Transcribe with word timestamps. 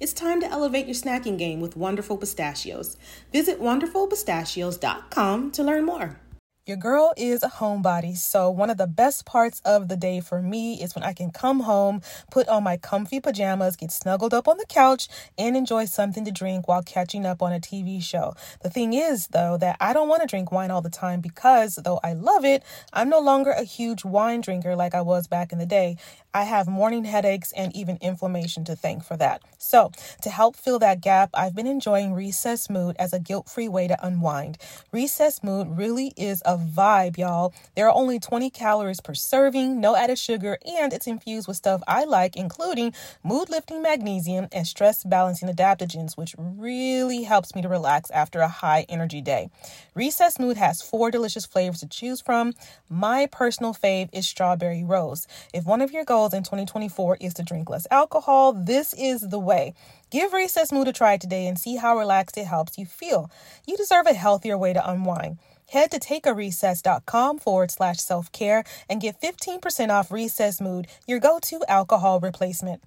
It's 0.00 0.14
time 0.14 0.40
to 0.40 0.50
elevate 0.50 0.86
your 0.86 0.94
snacking 0.94 1.36
game 1.36 1.60
with 1.60 1.76
Wonderful 1.76 2.16
Pistachios. 2.16 2.96
Visit 3.34 3.60
wonderfulpistachios.com 3.60 5.50
to 5.50 5.62
learn 5.62 5.84
more. 5.84 6.18
Your 6.66 6.76
girl 6.76 7.12
is 7.16 7.42
a 7.42 7.48
homebody, 7.48 8.16
so 8.16 8.48
one 8.48 8.70
of 8.70 8.76
the 8.76 8.86
best 8.86 9.26
parts 9.26 9.60
of 9.64 9.88
the 9.88 9.96
day 9.96 10.20
for 10.20 10.40
me 10.40 10.80
is 10.80 10.94
when 10.94 11.02
I 11.02 11.12
can 11.12 11.30
come 11.30 11.60
home, 11.60 12.00
put 12.30 12.48
on 12.48 12.62
my 12.62 12.76
comfy 12.76 13.18
pajamas, 13.18 13.76
get 13.76 13.90
snuggled 13.90 14.32
up 14.32 14.46
on 14.46 14.56
the 14.56 14.66
couch, 14.66 15.08
and 15.36 15.56
enjoy 15.56 15.86
something 15.86 16.24
to 16.24 16.30
drink 16.30 16.68
while 16.68 16.82
catching 16.82 17.26
up 17.26 17.42
on 17.42 17.52
a 17.52 17.60
TV 17.60 18.00
show. 18.02 18.34
The 18.62 18.70
thing 18.70 18.92
is, 18.92 19.26
though, 19.28 19.56
that 19.56 19.78
I 19.80 19.92
don't 19.92 20.08
want 20.08 20.22
to 20.22 20.28
drink 20.28 20.52
wine 20.52 20.70
all 20.70 20.80
the 20.80 20.90
time 20.90 21.20
because, 21.20 21.74
though 21.74 21.98
I 22.04 22.12
love 22.12 22.44
it, 22.44 22.62
I'm 22.92 23.08
no 23.08 23.20
longer 23.20 23.50
a 23.50 23.64
huge 23.64 24.04
wine 24.04 24.40
drinker 24.40 24.76
like 24.76 24.94
I 24.94 25.00
was 25.00 25.26
back 25.26 25.52
in 25.52 25.58
the 25.58 25.66
day. 25.66 25.96
I 26.32 26.44
have 26.44 26.68
morning 26.68 27.04
headaches 27.04 27.52
and 27.56 27.74
even 27.74 27.98
inflammation 28.00 28.64
to 28.66 28.76
thank 28.76 29.02
for 29.02 29.16
that. 29.16 29.42
So, 29.58 29.90
to 30.22 30.30
help 30.30 30.54
fill 30.54 30.78
that 30.78 31.00
gap, 31.00 31.30
I've 31.34 31.56
been 31.56 31.66
enjoying 31.66 32.14
Recess 32.14 32.70
Mood 32.70 32.94
as 33.00 33.12
a 33.12 33.18
guilt 33.18 33.48
free 33.48 33.68
way 33.68 33.88
to 33.88 34.06
unwind. 34.06 34.56
Recess 34.92 35.42
Mood 35.42 35.76
really 35.76 36.12
is 36.16 36.40
a 36.46 36.56
vibe, 36.56 37.18
y'all. 37.18 37.52
There 37.74 37.88
are 37.88 37.94
only 37.94 38.20
20 38.20 38.48
calories 38.50 39.00
per 39.00 39.12
serving, 39.12 39.80
no 39.80 39.96
added 39.96 40.18
sugar, 40.18 40.56
and 40.64 40.92
it's 40.92 41.08
infused 41.08 41.48
with 41.48 41.56
stuff 41.56 41.82
I 41.88 42.04
like, 42.04 42.36
including 42.36 42.94
mood 43.24 43.50
lifting 43.50 43.82
magnesium 43.82 44.46
and 44.52 44.68
stress 44.68 45.02
balancing 45.02 45.48
adaptogens, 45.48 46.16
which 46.16 46.36
really 46.38 47.24
helps 47.24 47.56
me 47.56 47.62
to 47.62 47.68
relax 47.68 48.08
after 48.10 48.38
a 48.38 48.48
high 48.48 48.86
energy 48.88 49.20
day. 49.20 49.50
Recess 49.96 50.38
Mood 50.38 50.56
has 50.56 50.80
four 50.80 51.10
delicious 51.10 51.44
flavors 51.44 51.80
to 51.80 51.88
choose 51.88 52.20
from. 52.20 52.54
My 52.88 53.26
personal 53.26 53.74
fave 53.74 54.10
is 54.12 54.28
strawberry 54.28 54.84
rose. 54.84 55.26
If 55.52 55.64
one 55.64 55.80
of 55.80 55.90
your 55.90 56.04
goals 56.04 56.19
goals 56.20 56.34
in 56.34 56.42
2024 56.42 57.16
is 57.18 57.32
to 57.32 57.42
drink 57.42 57.70
less 57.70 57.86
alcohol, 57.90 58.52
this 58.52 58.92
is 58.92 59.22
the 59.22 59.38
way. 59.38 59.72
Give 60.10 60.34
Recess 60.34 60.70
Mood 60.70 60.86
a 60.86 60.92
try 60.92 61.16
today 61.16 61.46
and 61.46 61.58
see 61.58 61.76
how 61.76 61.96
relaxed 61.96 62.36
it 62.36 62.44
helps 62.44 62.76
you 62.76 62.84
feel. 62.84 63.30
You 63.66 63.74
deserve 63.74 64.06
a 64.06 64.12
healthier 64.12 64.58
way 64.58 64.74
to 64.74 64.90
unwind. 64.90 65.38
Head 65.70 65.90
to 65.92 65.98
takearecess.com 65.98 67.38
forward 67.38 67.70
slash 67.70 68.00
self 68.00 68.30
care 68.32 68.64
and 68.86 69.00
get 69.00 69.18
15% 69.18 69.88
off 69.88 70.12
Recess 70.12 70.60
Mood, 70.60 70.88
your 71.06 71.20
go 71.20 71.38
to 71.40 71.62
alcohol 71.68 72.20
replacement. 72.20 72.82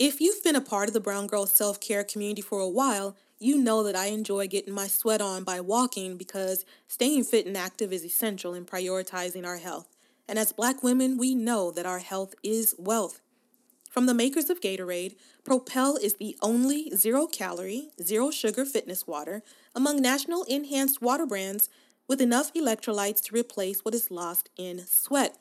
If 0.00 0.20
you've 0.20 0.42
been 0.42 0.56
a 0.56 0.60
part 0.60 0.88
of 0.88 0.92
the 0.92 1.00
Brown 1.00 1.28
Girl 1.28 1.46
self 1.46 1.78
care 1.78 2.02
community 2.02 2.42
for 2.42 2.58
a 2.58 2.68
while, 2.68 3.16
you 3.38 3.58
know 3.58 3.84
that 3.84 3.94
I 3.94 4.06
enjoy 4.06 4.48
getting 4.48 4.74
my 4.74 4.88
sweat 4.88 5.20
on 5.20 5.44
by 5.44 5.60
walking 5.60 6.16
because 6.16 6.64
staying 6.88 7.24
fit 7.24 7.46
and 7.46 7.56
active 7.56 7.92
is 7.92 8.04
essential 8.04 8.54
in 8.54 8.64
prioritizing 8.64 9.46
our 9.46 9.58
health. 9.58 9.91
And 10.28 10.38
as 10.38 10.52
black 10.52 10.82
women, 10.82 11.18
we 11.18 11.34
know 11.34 11.70
that 11.70 11.86
our 11.86 11.98
health 11.98 12.34
is 12.42 12.74
wealth. 12.78 13.20
From 13.90 14.06
the 14.06 14.14
makers 14.14 14.48
of 14.48 14.60
Gatorade, 14.60 15.16
Propel 15.44 15.96
is 15.96 16.14
the 16.14 16.36
only 16.40 16.90
zero 16.96 17.26
calorie, 17.26 17.90
zero 18.02 18.30
sugar 18.30 18.64
fitness 18.64 19.06
water 19.06 19.42
among 19.74 20.00
national 20.00 20.44
enhanced 20.44 21.02
water 21.02 21.26
brands 21.26 21.68
with 22.08 22.20
enough 22.20 22.54
electrolytes 22.54 23.20
to 23.24 23.34
replace 23.34 23.84
what 23.84 23.94
is 23.94 24.10
lost 24.10 24.48
in 24.56 24.86
sweat. 24.86 25.36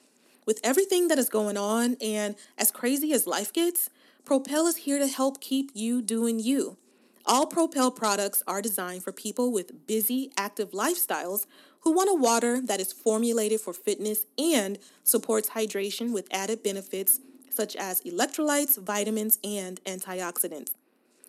With 0.45 0.59
everything 0.63 1.07
that 1.07 1.17
is 1.17 1.29
going 1.29 1.55
on 1.55 1.95
and 2.01 2.35
as 2.57 2.71
crazy 2.71 3.13
as 3.13 3.25
life 3.25 3.53
gets, 3.53 3.89
Propel 4.25 4.67
is 4.67 4.77
here 4.77 4.99
to 4.99 5.07
help 5.07 5.39
keep 5.39 5.71
you 5.73 6.01
doing 6.01 6.39
you. 6.39 6.77
All 7.25 7.45
Propel 7.45 7.91
products 7.91 8.43
are 8.47 8.61
designed 8.61 9.03
for 9.03 9.11
people 9.11 9.51
with 9.51 9.85
busy, 9.87 10.31
active 10.37 10.71
lifestyles 10.71 11.45
who 11.81 11.91
want 11.91 12.09
a 12.09 12.13
water 12.15 12.61
that 12.61 12.79
is 12.79 12.93
formulated 12.93 13.61
for 13.61 13.73
fitness 13.73 14.25
and 14.37 14.77
supports 15.03 15.49
hydration 15.49 16.11
with 16.11 16.27
added 16.31 16.63
benefits 16.63 17.19
such 17.49 17.75
as 17.75 18.01
electrolytes, 18.01 18.81
vitamins, 18.81 19.39
and 19.43 19.83
antioxidants. 19.83 20.71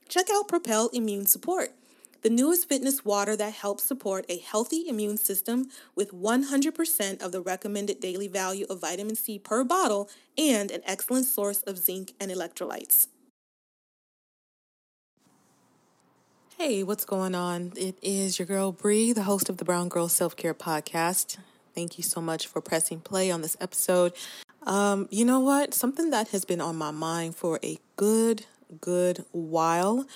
Check 0.09 0.27
out 0.33 0.49
Propel 0.49 0.89
Immune 0.93 1.27
Support, 1.27 1.73
the 2.23 2.31
newest 2.31 2.69
fitness 2.69 3.05
water 3.05 3.35
that 3.37 3.55
helps 3.55 3.83
support 3.83 4.25
a 4.29 4.39
healthy 4.39 4.89
immune 4.89 5.17
system 5.17 5.71
with 5.97 6.13
100% 6.13 7.23
of 7.23 7.33
the 7.33 7.41
recommended 7.41 7.99
daily 7.99 8.29
value 8.29 8.67
of 8.71 8.81
vitamin 8.81 9.17
C 9.17 9.39
per 9.39 9.65
bottle 9.65 10.09
and 10.39 10.71
an 10.71 10.83
excellent 10.85 11.27
source 11.27 11.63
of 11.63 11.79
zinc 11.79 12.13
and 12.21 12.31
electrolytes. 12.31 13.09
Hey, 16.65 16.85
what's 16.85 17.05
going 17.05 17.35
on? 17.35 17.73
It 17.75 17.99
is 18.03 18.39
your 18.39 18.47
girl 18.47 18.71
Bree, 18.71 19.13
the 19.13 19.25
host 19.25 19.49
of 19.49 19.57
the 19.57 19.65
Brown 19.65 19.89
Girl 19.89 20.07
Self 20.09 20.37
Care 20.37 20.55
Podcast. 20.55 21.39
Thank 21.75 21.99
you 21.99 22.05
so 22.05 22.21
much 22.21 22.47
for 22.47 22.61
pressing 22.61 23.01
play 23.01 23.33
on 23.33 23.43
this 23.43 23.57
episode. 23.61 24.13
Um, 24.63 25.09
you 25.11 25.25
know 25.25 25.41
what? 25.41 25.75
Something 25.75 26.11
that 26.11 26.29
has 26.29 26.45
been 26.45 26.61
on 26.61 26.77
my 26.77 26.93
mind 26.93 27.35
for 27.35 27.59
a 27.65 27.79
good, 27.97 28.47
good 28.81 29.25
while 29.33 30.07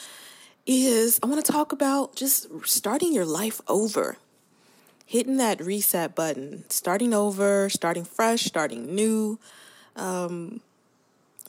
is 0.67 1.19
I 1.21 1.27
want 1.27 1.45
to 1.45 1.53
talk 1.53 1.73
about 1.73 2.15
just 2.15 2.47
starting 2.65 3.13
your 3.13 3.27
life 3.27 3.61
over. 3.67 4.17
Hitting 5.05 5.39
that 5.39 5.61
reset 5.61 6.15
button, 6.15 6.65
starting 6.71 7.13
over, 7.13 7.69
starting 7.69 8.05
fresh, 8.05 8.45
starting 8.45 8.95
new. 8.95 9.41
Um, 9.97 10.61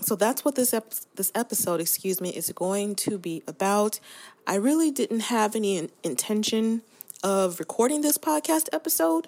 so 0.02 0.16
that's 0.16 0.46
what 0.46 0.56
this 0.56 0.74
ep- 0.74 0.94
this 1.16 1.32
episode, 1.36 1.82
excuse 1.82 2.22
me, 2.22 2.30
is 2.30 2.52
going 2.54 2.96
to 2.96 3.18
be 3.18 3.44
about. 3.48 4.00
I 4.46 4.56
really 4.56 4.92
didn't 4.92 5.22
have 5.22 5.56
any 5.56 5.78
in- 5.78 5.90
intention 6.04 6.82
of 7.24 7.60
recording 7.60 8.02
this 8.02 8.18
podcast 8.18 8.70
episode. 8.72 9.28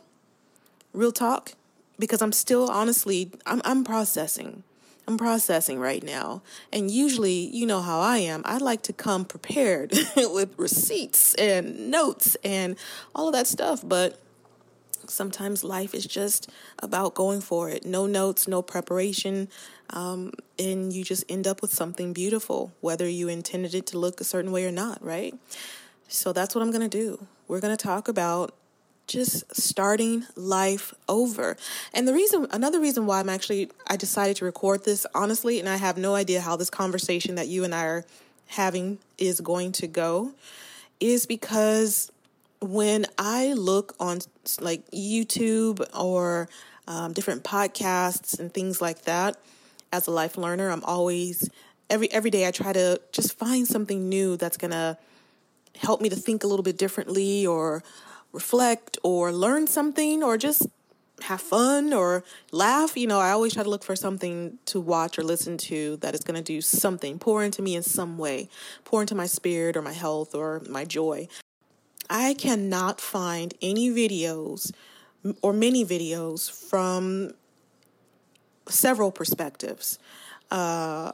Real 0.94 1.12
talk, 1.12 1.53
because 1.97 2.22
I'm 2.22 2.31
still 2.31 2.69
honestly 2.69 3.31
I'm 3.46 3.62
I'm 3.66 3.84
processing. 3.84 4.63
I'm 5.07 5.18
processing 5.18 5.80
right 5.80 6.03
now. 6.03 6.44
And 6.72 6.91
usually, 6.91 7.34
you 7.34 7.66
know 7.66 7.81
how 7.81 8.00
I 8.00 8.19
am. 8.19 8.44
I 8.46 8.59
like 8.59 8.84
to 8.84 8.94
come 8.94 9.25
prepared 9.25 9.91
with 10.16 10.53
receipts 10.56 11.34
and 11.34 11.90
notes 11.90 12.38
and 12.44 12.75
all 13.16 13.28
of 13.28 13.34
that 13.34 13.47
stuff, 13.47 13.81
but 13.84 14.22
sometimes 15.09 15.64
life 15.64 15.94
is 15.94 16.06
just 16.06 16.50
about 16.80 17.16
going 17.16 17.42
for 17.42 17.70
it. 17.70 17.86
No 17.86 18.06
notes, 18.06 18.47
no 18.47 18.62
preparation, 18.62 19.50
um, 19.90 20.34
and 20.58 20.94
you 20.94 21.03
just 21.03 21.24
end 21.30 21.47
up 21.47 21.62
with 21.62 21.74
something 21.74 22.14
beautiful, 22.14 22.72
whether 22.81 23.08
you 23.08 23.28
intended 23.28 23.74
it 23.74 23.88
to 23.88 23.98
look 23.98 24.22
a 24.22 24.24
certain 24.24 24.52
way 24.52 24.66
or 24.66 24.72
not, 24.72 25.03
right? 25.03 25.34
So 26.08 26.34
that's 26.34 26.56
what 26.56 26.62
I'm 26.62 26.72
going 26.72 26.88
to 26.90 26.98
do. 26.98 27.28
We're 27.48 27.59
going 27.59 27.75
to 27.75 27.84
talk 27.84 28.08
about 28.08 28.53
just 29.08 29.44
starting 29.56 30.24
life 30.36 30.94
over. 31.07 31.57
And 31.94 32.07
the 32.07 32.13
reason, 32.13 32.48
another 32.51 32.80
reason 32.80 33.06
why 33.07 33.19
I'm 33.19 33.30
actually, 33.30 33.72
I 33.88 33.98
decided 33.98 34.38
to 34.38 34.45
record 34.45 34.86
this, 34.86 35.06
honestly, 35.16 35.60
and 35.60 35.68
I 35.68 35.78
have 35.78 35.98
no 35.98 36.16
idea 36.16 36.42
how 36.42 36.56
this 36.56 36.69
conversation 36.69 37.36
that 37.36 37.48
you 37.48 37.63
and 37.63 37.74
I 37.74 37.86
are 37.86 38.06
having 38.48 39.00
is 39.18 39.42
going 39.42 39.72
to 39.74 39.88
go, 39.88 40.34
is 41.00 41.25
because 41.25 42.12
when 42.62 43.06
I 43.18 43.54
look 43.54 43.96
on 44.00 44.20
like 44.60 44.90
YouTube 44.92 45.86
or 45.98 46.50
um, 46.88 47.14
different 47.14 47.44
podcasts 47.44 48.40
and 48.40 48.54
things 48.54 48.82
like 48.82 49.04
that, 49.04 49.38
as 49.92 50.08
a 50.08 50.12
life 50.12 50.38
learner, 50.38 50.70
I'm 50.70 50.84
always 50.84 51.50
every 51.90 52.12
every 52.12 52.30
day 52.30 52.48
I 52.48 52.52
try 52.52 52.74
to 52.74 53.02
just 53.12 53.38
find 53.38 53.68
something 53.68 54.08
new 54.08 54.38
that's 54.38 54.58
gonna 54.58 54.98
help 55.78 56.02
me 56.02 56.10
to 56.10 56.16
think 56.16 56.44
a 56.44 56.48
little 56.48 56.64
bit 56.64 56.78
differently 56.78 57.46
or 57.46 57.84
reflect 58.32 58.98
or 59.04 59.32
learn 59.32 59.66
something 59.66 60.22
or 60.22 60.38
just 60.38 60.68
have 61.24 61.42
fun 61.42 61.94
or 61.94 62.24
laugh. 62.52 62.96
You 62.96 63.08
know, 63.08 63.20
I 63.20 63.32
always 63.32 63.54
try 63.54 63.64
to 63.64 63.70
look 63.70 63.84
for 63.84 63.96
something 63.96 64.60
to 64.66 64.80
watch 64.80 65.18
or 65.18 65.24
listen 65.24 65.58
to 65.58 65.98
that 65.98 66.14
is 66.14 66.22
going 66.22 66.38
to 66.38 66.44
do 66.44 66.62
something, 66.62 67.20
pour 67.20 67.44
into 67.44 67.62
me 67.62 67.76
in 67.76 67.84
some 67.84 68.18
way, 68.18 68.50
pour 68.86 69.02
into 69.02 69.16
my 69.16 69.26
spirit 69.26 69.76
or 69.76 69.82
my 69.82 69.94
health 69.94 70.36
or 70.36 70.62
my 70.70 70.86
joy. 70.86 71.28
I 72.10 72.34
cannot 72.34 73.00
find 73.00 73.54
any 73.62 73.90
videos 73.90 74.72
or 75.42 75.54
many 75.54 75.86
videos 75.86 76.50
from 76.50 77.34
several 78.68 79.12
perspectives. 79.12 80.00
Uh, 80.50 81.12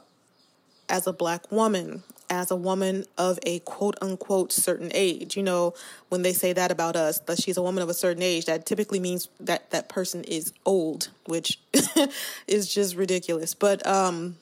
as 0.88 1.06
a 1.06 1.12
black 1.12 1.50
woman, 1.50 2.02
as 2.30 2.50
a 2.50 2.56
woman 2.56 3.04
of 3.16 3.38
a 3.44 3.60
quote 3.60 3.96
unquote 4.00 4.52
certain 4.52 4.90
age. 4.94 5.36
You 5.36 5.42
know, 5.42 5.74
when 6.08 6.22
they 6.22 6.32
say 6.32 6.52
that 6.52 6.70
about 6.70 6.96
us, 6.96 7.18
that 7.20 7.40
she's 7.40 7.56
a 7.56 7.62
woman 7.62 7.82
of 7.82 7.88
a 7.88 7.94
certain 7.94 8.22
age, 8.22 8.46
that 8.46 8.66
typically 8.66 9.00
means 9.00 9.28
that 9.40 9.70
that 9.70 9.88
person 9.88 10.24
is 10.24 10.52
old, 10.64 11.08
which 11.26 11.60
is 12.46 12.72
just 12.72 12.96
ridiculous. 12.96 13.54
But 13.54 13.86
um, 13.86 14.36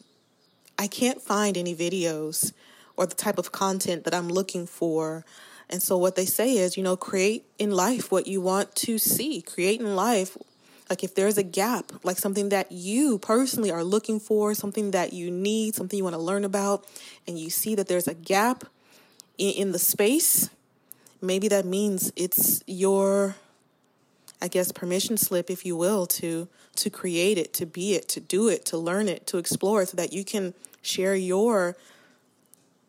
I 0.78 0.86
can't 0.86 1.20
find 1.20 1.56
any 1.56 1.74
videos 1.74 2.52
or 2.96 3.06
the 3.06 3.14
type 3.14 3.38
of 3.38 3.52
content 3.52 4.04
that 4.04 4.14
I'm 4.14 4.28
looking 4.28 4.66
for. 4.66 5.24
And 5.70 5.82
so 5.82 5.96
what 5.96 6.16
they 6.16 6.26
say 6.26 6.56
is, 6.56 6.76
you 6.76 6.82
know, 6.82 6.96
create 6.96 7.44
in 7.58 7.70
life 7.70 8.12
what 8.12 8.26
you 8.26 8.40
want 8.40 8.74
to 8.76 8.98
see. 8.98 9.40
Create 9.40 9.80
in 9.80 9.96
life 9.96 10.36
like 10.90 11.02
if 11.02 11.14
there's 11.14 11.38
a 11.38 11.42
gap, 11.42 11.92
like 12.02 12.18
something 12.18 12.50
that 12.50 12.70
you 12.70 13.18
personally 13.18 13.70
are 13.70 13.82
looking 13.82 14.20
for, 14.20 14.54
something 14.54 14.90
that 14.90 15.12
you 15.12 15.30
need, 15.30 15.74
something 15.74 15.96
you 15.96 16.04
want 16.04 16.14
to 16.14 16.20
learn 16.20 16.44
about, 16.44 16.84
and 17.26 17.38
you 17.38 17.48
see 17.48 17.74
that 17.74 17.88
there's 17.88 18.06
a 18.06 18.14
gap 18.14 18.64
in, 19.38 19.50
in 19.54 19.72
the 19.72 19.78
space, 19.78 20.50
maybe 21.20 21.48
that 21.48 21.64
means 21.64 22.12
it's 22.16 22.62
your 22.66 23.36
I 24.42 24.48
guess 24.48 24.72
permission 24.72 25.16
slip, 25.16 25.48
if 25.48 25.64
you 25.64 25.74
will, 25.74 26.06
to 26.06 26.48
to 26.76 26.90
create 26.90 27.38
it, 27.38 27.54
to 27.54 27.66
be 27.66 27.94
it, 27.94 28.08
to 28.10 28.20
do 28.20 28.48
it, 28.48 28.66
to 28.66 28.76
learn 28.76 29.08
it, 29.08 29.26
to 29.28 29.38
explore 29.38 29.82
it, 29.82 29.88
so 29.88 29.96
that 29.96 30.12
you 30.12 30.22
can 30.22 30.52
share 30.82 31.14
your 31.14 31.76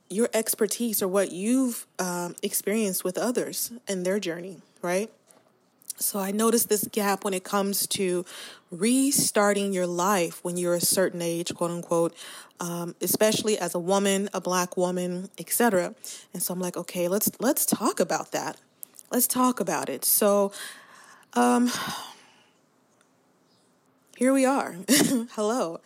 your 0.09 0.29
expertise 0.33 1.01
or 1.01 1.07
what 1.07 1.31
you've 1.31 1.87
um, 1.99 2.35
experienced 2.43 3.03
with 3.03 3.17
others 3.17 3.71
and 3.87 4.05
their 4.05 4.19
journey, 4.19 4.57
right? 4.81 5.09
So 5.97 6.19
I 6.19 6.31
noticed 6.31 6.67
this 6.67 6.87
gap 6.91 7.23
when 7.23 7.33
it 7.33 7.43
comes 7.43 7.87
to 7.87 8.25
restarting 8.69 9.71
your 9.71 9.87
life 9.87 10.43
when 10.43 10.57
you're 10.57 10.73
a 10.73 10.81
certain 10.81 11.21
age, 11.21 11.53
quote 11.55 11.71
unquote, 11.71 12.15
um, 12.59 12.95
especially 13.01 13.57
as 13.57 13.73
a 13.73 13.79
woman, 13.79 14.29
a 14.33 14.41
black 14.41 14.75
woman, 14.75 15.29
etc. 15.39 15.95
And 16.33 16.43
so 16.43 16.53
I'm 16.53 16.59
like, 16.59 16.75
okay, 16.75 17.07
let's 17.07 17.31
let's 17.39 17.65
talk 17.65 17.99
about 17.99 18.31
that. 18.33 18.57
Let's 19.09 19.27
talk 19.27 19.59
about 19.61 19.87
it. 19.87 20.03
So, 20.03 20.51
um, 21.33 21.71
here 24.17 24.33
we 24.33 24.45
are. 24.45 24.75
Hello. 25.31 25.79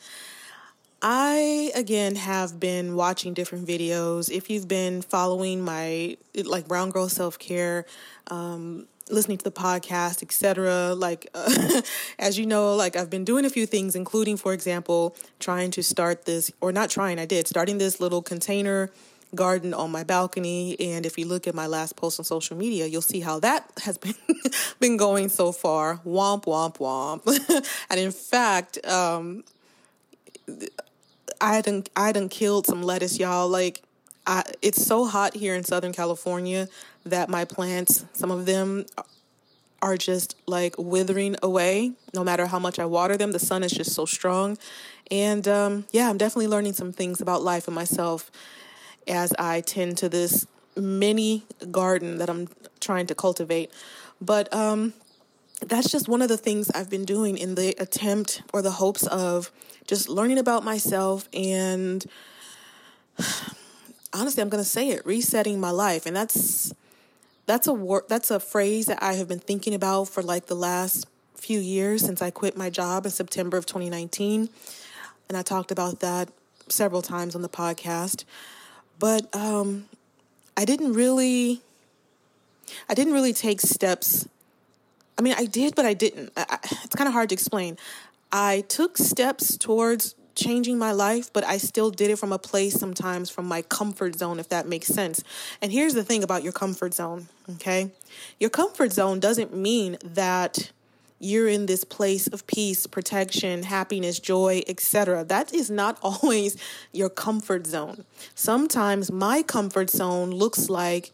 I 1.02 1.72
again 1.76 2.16
have 2.16 2.60
been 2.60 2.96
watching 2.96 3.34
different 3.34 3.68
videos. 3.68 4.30
If 4.30 4.50
you've 4.50 4.68
been 4.68 5.02
following 5.02 5.62
my 5.62 6.18
like 6.36 6.68
Brown 6.68 6.90
Girl 6.92 7.08
Self 7.08 7.40
Care 7.40 7.86
um, 8.28 8.88
listening 9.10 9.38
to 9.38 9.44
the 9.44 9.52
podcast, 9.52 10.22
etc. 10.22 10.94
Like, 10.94 11.28
uh, 11.34 11.82
as 12.20 12.38
you 12.38 12.46
know, 12.46 12.76
like 12.76 12.96
I've 12.96 13.10
been 13.10 13.26
doing 13.26 13.46
a 13.46 13.50
few 13.50 13.66
things, 13.66 13.96
including, 13.96 14.38
for 14.38 14.54
example, 14.54 15.16
trying 15.40 15.72
to 15.72 15.84
start 15.84 16.26
this, 16.26 16.52
or 16.62 16.72
not 16.72 16.90
trying, 16.90 17.20
I 17.20 17.26
did, 17.26 17.48
starting 17.48 17.78
this 17.78 18.00
little 18.00 18.22
container 18.22 18.92
garden 19.36 19.74
on 19.74 19.92
my 19.92 20.04
balcony. 20.04 20.80
And 20.80 21.06
if 21.06 21.18
you 21.18 21.26
look 21.28 21.48
at 21.48 21.54
my 21.56 21.68
last 21.68 21.96
post 21.96 22.20
on 22.20 22.26
social 22.26 22.58
media, 22.58 22.88
you'll 22.88 23.02
see 23.02 23.20
how 23.20 23.40
that 23.40 23.72
has 23.84 23.98
been 23.98 24.16
been 24.80 24.98
going 24.98 25.30
so 25.30 25.52
far. 25.52 25.98
Womp 26.06 26.46
womp 26.46 26.78
womp. 26.78 27.66
and 27.90 28.00
in 28.00 28.12
fact, 28.12 28.84
um, 28.86 29.44
I 31.42 31.62
done 31.62 31.84
I 31.96 32.12
done 32.12 32.30
killed 32.30 32.66
some 32.66 32.84
lettuce, 32.84 33.20
y'all. 33.20 33.48
Like 33.48 33.82
I, 34.28 34.44
it's 34.62 34.86
so 34.86 35.06
hot 35.06 35.36
here 35.36 35.56
in 35.56 35.64
Southern 35.64 35.94
California 35.94 36.68
that 37.06 37.30
my 37.30 37.46
plants, 37.46 38.06
some 38.14 38.32
of 38.32 38.46
them 38.46 38.86
are 39.82 39.98
just 39.98 40.36
like 40.46 40.76
withering 40.78 41.36
away 41.42 41.94
no 42.14 42.24
matter 42.24 42.46
how 42.46 42.60
much 42.60 42.80
I 42.80 42.86
water 42.86 43.18
them. 43.18 43.32
The 43.32 43.40
sun 43.40 43.64
is 43.64 43.72
just 43.72 43.94
so 43.94 44.06
strong. 44.06 44.58
And 45.10 45.48
um, 45.48 45.86
yeah, 45.92 46.10
I'm 46.10 46.18
definitely 46.18 46.48
learning 46.48 46.74
some 46.74 46.92
things 46.92 47.22
about 47.22 47.42
life 47.42 47.68
and 47.68 47.76
myself 47.76 48.30
as 49.08 49.34
I 49.40 49.62
tend 49.62 49.98
to 50.00 50.10
this 50.10 50.46
mini 50.76 51.46
garden 51.72 52.18
that 52.18 52.30
I'm 52.30 52.50
trying 52.80 53.08
to 53.08 53.16
cultivate. 53.16 53.72
But 54.22 54.54
um, 54.54 54.94
that's 55.60 55.92
just 55.92 56.08
one 56.08 56.22
of 56.22 56.30
the 56.30 56.38
things 56.38 56.70
I've 56.72 56.90
been 56.90 57.06
doing 57.06 57.38
in 57.38 57.56
the 57.56 57.76
attempt 57.80 58.42
or 58.54 58.62
the 58.62 58.72
hopes 58.72 59.06
of 59.08 59.52
just 59.86 60.10
learning 60.10 60.38
about 60.38 60.64
myself 60.64 61.28
and 61.34 62.06
honestly, 64.14 64.42
I'm 64.42 64.50
going 64.50 64.64
to 64.64 64.70
say 64.70 64.90
it, 64.90 65.06
resetting 65.06 65.60
my 65.60 65.72
life. 65.72 66.06
And 66.06 66.16
that's 66.16 66.74
that's 67.46 67.68
a 67.68 67.74
word 67.74 68.04
that's 68.08 68.30
a 68.30 68.40
phrase 68.40 68.86
that 68.86 69.02
I 69.02 69.14
have 69.14 69.28
been 69.28 69.40
thinking 69.40 69.74
about 69.74 70.06
for 70.06 70.22
like 70.22 70.46
the 70.46 70.56
last 70.56 71.08
few 71.36 71.60
years 71.60 72.06
since 72.06 72.22
I 72.22 72.30
quit 72.30 72.56
my 72.56 72.70
job 72.70 73.06
in 73.06 73.12
September 73.12 73.58
of 73.58 73.66
2019. 73.66 74.50
And 75.28 75.38
I 75.38 75.42
talked 75.42 75.72
about 75.72 76.00
that 76.00 76.30
several 76.68 77.02
times 77.02 77.36
on 77.36 77.42
the 77.42 77.50
podcast. 77.50 78.24
But 79.00 79.34
um 79.36 79.86
I 80.56 80.66
didn't 80.66 80.94
really 80.94 81.62
I 82.88 82.94
didn't 82.94 83.14
really 83.14 83.34
take 83.34 83.62
steps. 83.62 84.28
I 85.20 85.22
mean, 85.22 85.36
I 85.38 85.44
did, 85.44 85.76
but 85.76 85.86
I 85.86 85.94
didn't. 85.94 86.32
I, 86.38 86.60
it's 86.64 86.96
kind 86.96 87.10
of 87.10 87.14
hard 87.14 87.28
to 87.30 87.36
explain. 87.36 87.78
I 88.32 88.62
took 88.70 88.98
steps 88.98 89.58
towards 89.58 90.16
changing 90.34 90.80
my 90.80 90.94
life, 90.94 91.34
but 91.34 91.44
I 91.44 91.58
still 91.58 91.92
did 91.92 92.10
it 92.10 92.18
from 92.18 92.32
a 92.32 92.40
place 92.40 92.76
sometimes 92.76 93.30
from 93.30 93.46
my 93.46 93.62
comfort 93.64 94.16
zone, 94.16 94.40
if 94.40 94.48
that 94.48 94.66
makes 94.66 94.88
sense. 94.88 95.22
And 95.62 95.74
here's 95.74 95.94
the 95.94 96.06
thing 96.06 96.24
about 96.24 96.42
your 96.42 96.54
comfort 96.54 96.94
zone, 96.94 97.28
okay? 97.56 97.92
Your 98.40 98.50
comfort 98.50 98.94
zone 98.94 99.20
doesn't 99.20 99.54
mean 99.54 99.98
that 100.06 100.72
you're 101.20 101.50
in 101.50 101.66
this 101.66 101.84
place 101.84 102.28
of 102.28 102.48
peace, 102.48 102.88
protection, 102.88 103.64
happiness, 103.64 104.20
joy, 104.20 104.62
etc. 104.70 105.26
That 105.26 105.54
is 105.54 105.70
not 105.70 106.00
always 106.02 106.56
your 106.94 107.10
comfort 107.10 107.68
zone. 107.68 108.06
Sometimes 108.36 109.12
my 109.12 109.44
comfort 109.44 109.90
zone 109.90 110.32
looks 110.32 110.70
like 110.70 111.12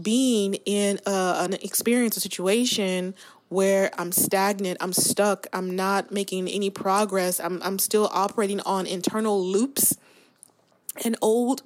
being 0.00 0.54
in 0.66 1.00
a, 1.06 1.36
an 1.38 1.54
experience, 1.54 2.16
a 2.16 2.20
situation 2.20 3.14
where 3.48 3.90
I'm 3.98 4.12
stagnant, 4.12 4.78
I'm 4.80 4.92
stuck, 4.92 5.46
I'm 5.52 5.76
not 5.76 6.10
making 6.10 6.48
any 6.48 6.70
progress, 6.70 7.38
I'm, 7.38 7.62
I'm 7.62 7.78
still 7.78 8.08
operating 8.12 8.60
on 8.60 8.86
internal 8.86 9.42
loops 9.44 9.96
and 11.04 11.16
old 11.22 11.62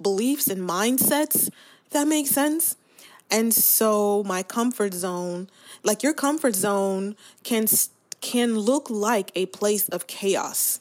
beliefs 0.00 0.48
and 0.48 0.68
mindsets, 0.68 1.50
that 1.90 2.06
makes 2.06 2.30
sense. 2.30 2.76
And 3.30 3.52
so 3.52 4.22
my 4.24 4.42
comfort 4.42 4.94
zone, 4.94 5.48
like 5.82 6.02
your 6.02 6.14
comfort 6.14 6.54
zone 6.54 7.16
can 7.44 7.66
can 8.20 8.58
look 8.58 8.90
like 8.90 9.30
a 9.34 9.46
place 9.46 9.88
of 9.88 10.06
chaos. 10.06 10.80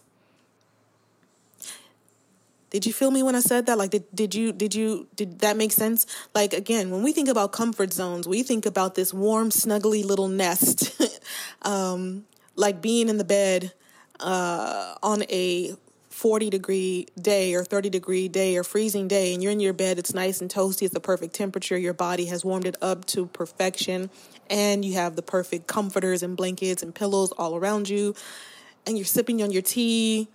Did 2.70 2.86
you 2.86 2.94
feel 2.94 3.12
me 3.12 3.24
when 3.24 3.36
I 3.36 3.40
said 3.40 3.66
that? 3.68 3.78
Like, 3.78 3.92
did, 3.92 4.04
did 4.14 4.36
you, 4.36 4.52
did 4.52 4.76
you, 4.76 5.08
did 5.16 5.40
that 5.40 5.56
make 5.56 5.72
sense? 5.72 6.06
Like, 6.36 6.54
again, 6.54 6.90
when 6.90 7.02
we 7.02 7.14
think 7.14 7.30
about 7.30 7.52
comfort 7.52 7.94
zones, 7.94 8.28
we 8.28 8.44
think 8.44 8.66
about 8.66 8.96
this 8.96 9.14
warm, 9.14 9.50
snuggly 9.50 10.04
little 10.04 10.28
nest, 10.28 11.02
um, 11.62 12.26
like 12.56 12.82
being 12.82 13.08
in 13.08 13.18
the 13.18 13.24
bed, 13.24 13.72
uh, 14.20 14.96
on 15.02 15.24
a 15.30 15.76
40 16.10 16.50
degree 16.50 17.06
day 17.22 17.54
or 17.54 17.64
30 17.64 17.92
degree 17.92 18.28
day 18.28 18.58
or 18.58 18.64
freezing 18.64 19.08
day 19.08 19.36
and 19.36 19.44
you're 19.44 19.52
in 19.52 19.60
your 19.60 19.72
bed 19.72 20.00
it's 20.00 20.16
nice 20.16 20.42
and 20.42 20.50
toasty 20.50 20.82
it's 20.82 20.94
the 20.96 21.00
perfect 21.00 21.36
temperature 21.36 21.78
your 21.78 21.94
body 21.94 22.26
has 22.26 22.44
warmed 22.44 22.66
it 22.66 22.76
up 22.82 23.06
to 23.06 23.28
perfection 23.28 24.10
and 24.50 24.84
you 24.84 24.96
have 24.96 25.16
the 25.16 25.22
perfect 25.22 25.68
comforters 25.68 26.24
and 26.24 26.36
blankets 26.36 26.82
and 26.82 26.96
pillows 26.96 27.32
all 27.34 27.56
around 27.56 27.88
you 27.88 28.16
and 28.88 28.98
you're 28.98 29.06
sipping 29.06 29.44
on 29.44 29.52
your 29.52 29.62
tea 29.62 30.28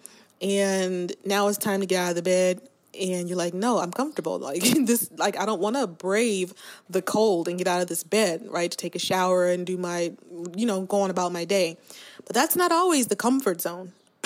and 0.42 1.12
now 1.25 1.46
it's 1.46 1.56
time 1.56 1.80
to 1.80 1.87
get 1.87 2.02
out 2.02 2.11
of 2.11 2.16
the 2.16 2.22
bed 2.22 2.61
and 3.00 3.28
you're 3.28 3.38
like 3.38 3.54
no 3.54 3.78
i'm 3.78 3.92
comfortable. 3.92 4.38
Like 4.42 4.62
this 4.62 5.08
like 5.16 5.38
i 5.38 5.46
don't 5.46 5.61
want 5.61 5.76
to 5.76 5.87
brave 5.87 6.52
the 6.90 7.00
cold 7.00 7.49
and 7.49 7.56
get 7.56 7.68
out 7.68 7.80
of 7.80 7.88
this 7.88 8.02
bed 8.02 8.46
right 8.49 8.70
to 8.70 8.76
take 8.76 8.94
a 8.94 8.99
shower 8.99 9.46
and 9.46 9.64
do 9.64 9.76
my 9.76 10.12
you 10.56 10.66
know 10.66 10.82
go 10.82 11.02
on 11.02 11.11
about 11.11 11.32
my 11.32 11.44
day. 11.44 11.78
But 12.25 12.34
that's 12.34 12.56
not 12.56 12.72
always 12.72 13.06
the 13.06 13.16
comfort 13.16 13.61
zone. 13.61 13.92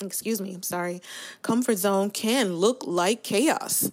Excuse 0.00 0.40
me 0.40 0.54
i'm 0.54 0.62
sorry. 0.62 1.02
Comfort 1.42 1.78
zone 1.78 2.10
can 2.10 2.54
look 2.54 2.84
like 2.86 3.22
chaos. 3.22 3.90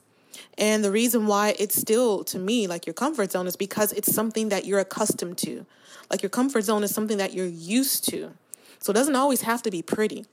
And 0.58 0.84
the 0.84 0.92
reason 0.92 1.28
why 1.28 1.56
it's 1.60 1.76
still 1.76 2.24
to 2.26 2.40
me 2.40 2.68
like 2.68 2.86
your 2.86 2.94
comfort 2.94 3.32
zone 3.32 3.48
is 3.48 3.56
because 3.56 3.92
it's 3.92 4.14
something 4.14 4.50
that 4.50 4.66
you're 4.66 4.80
accustomed 4.80 5.38
to. 5.40 5.66
Like 6.10 6.22
your 6.22 6.30
comfort 6.30 6.62
zone 6.62 6.84
is 6.84 6.94
something 6.94 7.18
that 7.18 7.34
you're 7.34 7.46
used 7.46 8.08
to. 8.10 8.32
So 8.80 8.92
it 8.92 8.94
doesn't 8.94 9.16
always 9.16 9.42
have 9.42 9.62
to 9.64 9.72
be 9.72 9.82
pretty 9.82 10.26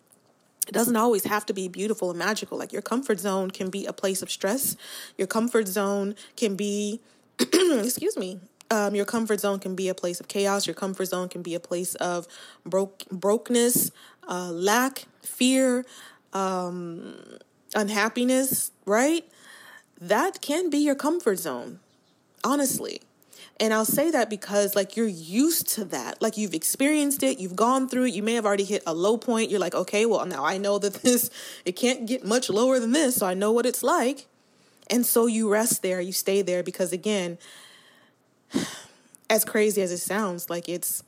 it 0.67 0.73
doesn't 0.73 0.97
always 0.97 1.25
have 1.25 1.45
to 1.47 1.53
be 1.53 1.69
beautiful 1.69 2.11
and 2.11 2.19
magical. 2.19 2.59
Like 2.59 2.73
your 2.73 2.83
comfort 2.83 3.21
zone 3.21 3.51
can 3.51 3.71
be 3.71 3.87
a 3.87 3.93
place 3.93 4.23
of 4.23 4.31
stress. 4.31 4.77
Your 5.19 5.27
comfort 5.27 5.69
zone 5.69 6.15
can 6.37 6.57
be, 6.57 7.01
excuse 7.39 8.17
me, 8.17 8.41
um, 8.71 8.95
your 8.95 9.05
comfort 9.05 9.41
zone 9.41 9.59
can 9.59 9.75
be 9.75 9.89
a 9.89 9.95
place 9.95 10.21
of 10.21 10.29
chaos. 10.29 10.67
Your 10.67 10.75
comfort 10.75 11.07
zone 11.07 11.29
can 11.29 11.43
be 11.43 11.55
a 11.55 11.61
place 11.61 11.95
of 11.97 12.27
broke 12.65 13.05
brokenness, 13.11 13.91
uh, 14.27 14.51
lack, 14.51 15.05
fear, 15.23 15.85
um, 16.33 17.17
unhappiness. 17.75 18.71
Right? 18.87 19.25
That 20.01 20.41
can 20.41 20.71
be 20.71 20.79
your 20.79 20.95
comfort 20.95 21.39
zone. 21.39 21.81
honestly. 22.43 23.01
And 23.61 23.73
I'll 23.73 23.85
say 23.85 24.11
that 24.11 24.29
because, 24.31 24.75
like, 24.75 24.97
you're 24.97 25.07
used 25.07 25.69
to 25.75 25.85
that. 25.87 26.21
Like, 26.21 26.37
you've 26.37 26.55
experienced 26.55 27.23
it, 27.23 27.39
you've 27.39 27.55
gone 27.55 27.89
through 27.89 28.07
it. 28.07 28.15
You 28.15 28.23
may 28.23 28.35
have 28.35 28.45
already 28.45 28.65
hit 28.65 28.83
a 28.85 28.93
low 28.93 29.17
point. 29.17 29.51
You're 29.51 29.61
like, 29.61 29.75
okay, 29.75 30.07
well, 30.07 30.27
now 30.27 30.45
I 30.45 30.59
know 30.59 30.79
that 30.79 30.95
this, 31.03 31.31
it 31.65 31.73
can't 31.73 32.07
get 32.07 32.25
much 32.25 32.51
lower 32.51 32.81
than 32.81 32.93
this. 32.93 33.17
So 33.17 33.27
I 33.27 33.35
know 33.35 33.53
what 33.53 33.65
it's 33.65 33.83
like. 33.83 34.27
And 34.91 35.07
so 35.07 35.27
you 35.27 35.49
rest 35.49 35.83
there, 35.83 36.01
you 36.01 36.13
stay 36.13 36.43
there 36.43 36.63
because, 36.63 36.93
again, 36.93 37.39
as 39.31 39.45
crazy 39.45 39.83
as 39.83 39.93
it 39.93 39.99
sounds, 39.99 40.51
like 40.51 40.69
it's, 40.69 41.03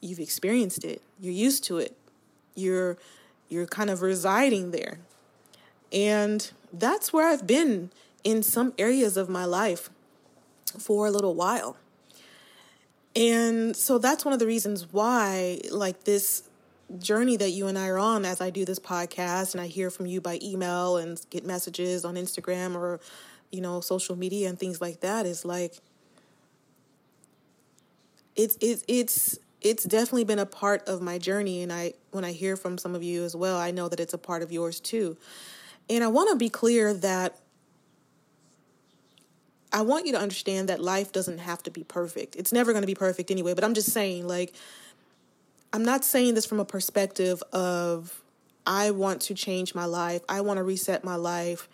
you've 0.00 0.20
experienced 0.20 0.84
it, 0.84 1.02
you're 1.18 1.32
used 1.32 1.64
to 1.64 1.78
it, 1.78 1.96
you're, 2.54 2.98
you're 3.48 3.66
kind 3.66 3.90
of 3.90 4.02
residing 4.02 4.70
there. 4.70 4.98
And 5.92 6.48
that's 6.72 7.12
where 7.12 7.26
I've 7.26 7.46
been 7.46 7.90
in 8.22 8.42
some 8.42 8.74
areas 8.78 9.16
of 9.16 9.28
my 9.28 9.46
life 9.46 9.88
for 10.72 11.06
a 11.06 11.10
little 11.10 11.34
while. 11.34 11.76
And 13.16 13.74
so 13.74 13.98
that's 13.98 14.24
one 14.24 14.32
of 14.32 14.38
the 14.38 14.46
reasons 14.46 14.92
why, 14.92 15.60
like, 15.70 16.04
this 16.04 16.48
journey 16.98 17.36
that 17.36 17.50
you 17.50 17.66
and 17.66 17.78
I 17.78 17.88
are 17.88 17.98
on 17.98 18.24
as 18.24 18.40
I 18.40 18.50
do 18.50 18.64
this 18.64 18.78
podcast 18.78 19.52
and 19.52 19.60
I 19.60 19.66
hear 19.66 19.90
from 19.90 20.06
you 20.06 20.20
by 20.20 20.38
email 20.42 20.96
and 20.96 21.20
get 21.30 21.44
messages 21.44 22.04
on 22.04 22.14
Instagram 22.14 22.74
or, 22.74 23.00
you 23.50 23.60
know, 23.60 23.80
social 23.80 24.16
media 24.16 24.48
and 24.48 24.58
things 24.58 24.80
like 24.80 25.00
that 25.00 25.26
is 25.26 25.44
like, 25.44 25.74
it's, 28.36 28.56
it's, 28.60 28.84
it's, 28.86 29.38
it's 29.60 29.84
definitely 29.84 30.24
been 30.24 30.38
a 30.38 30.46
part 30.46 30.86
of 30.88 31.02
my 31.02 31.18
journey. 31.18 31.62
And 31.62 31.72
I, 31.72 31.94
when 32.12 32.24
I 32.24 32.32
hear 32.32 32.56
from 32.56 32.78
some 32.78 32.94
of 32.94 33.02
you 33.02 33.24
as 33.24 33.34
well, 33.34 33.58
I 33.58 33.70
know 33.70 33.88
that 33.88 34.00
it's 34.00 34.14
a 34.14 34.18
part 34.18 34.42
of 34.42 34.52
yours 34.52 34.80
too. 34.80 35.16
And 35.90 36.04
I 36.04 36.06
want 36.06 36.30
to 36.30 36.36
be 36.36 36.48
clear 36.48 36.94
that 36.94 37.38
I 39.72 39.82
want 39.82 40.06
you 40.06 40.12
to 40.12 40.18
understand 40.18 40.68
that 40.68 40.80
life 40.80 41.12
doesn't 41.12 41.38
have 41.38 41.62
to 41.64 41.70
be 41.70 41.84
perfect. 41.84 42.36
It's 42.36 42.52
never 42.52 42.72
going 42.72 42.82
to 42.82 42.86
be 42.86 42.94
perfect 42.94 43.30
anyway, 43.30 43.54
but 43.54 43.64
I'm 43.64 43.74
just 43.74 43.92
saying, 43.92 44.26
like, 44.26 44.54
I'm 45.72 45.84
not 45.84 46.04
saying 46.04 46.34
this 46.34 46.46
from 46.46 46.60
a 46.60 46.64
perspective 46.64 47.42
of 47.52 48.22
I 48.66 48.90
want 48.90 49.20
to 49.22 49.34
change 49.34 49.74
my 49.74 49.84
life, 49.84 50.22
I 50.28 50.40
want 50.40 50.58
to 50.58 50.62
reset 50.62 51.04
my 51.04 51.16
life, 51.16 51.68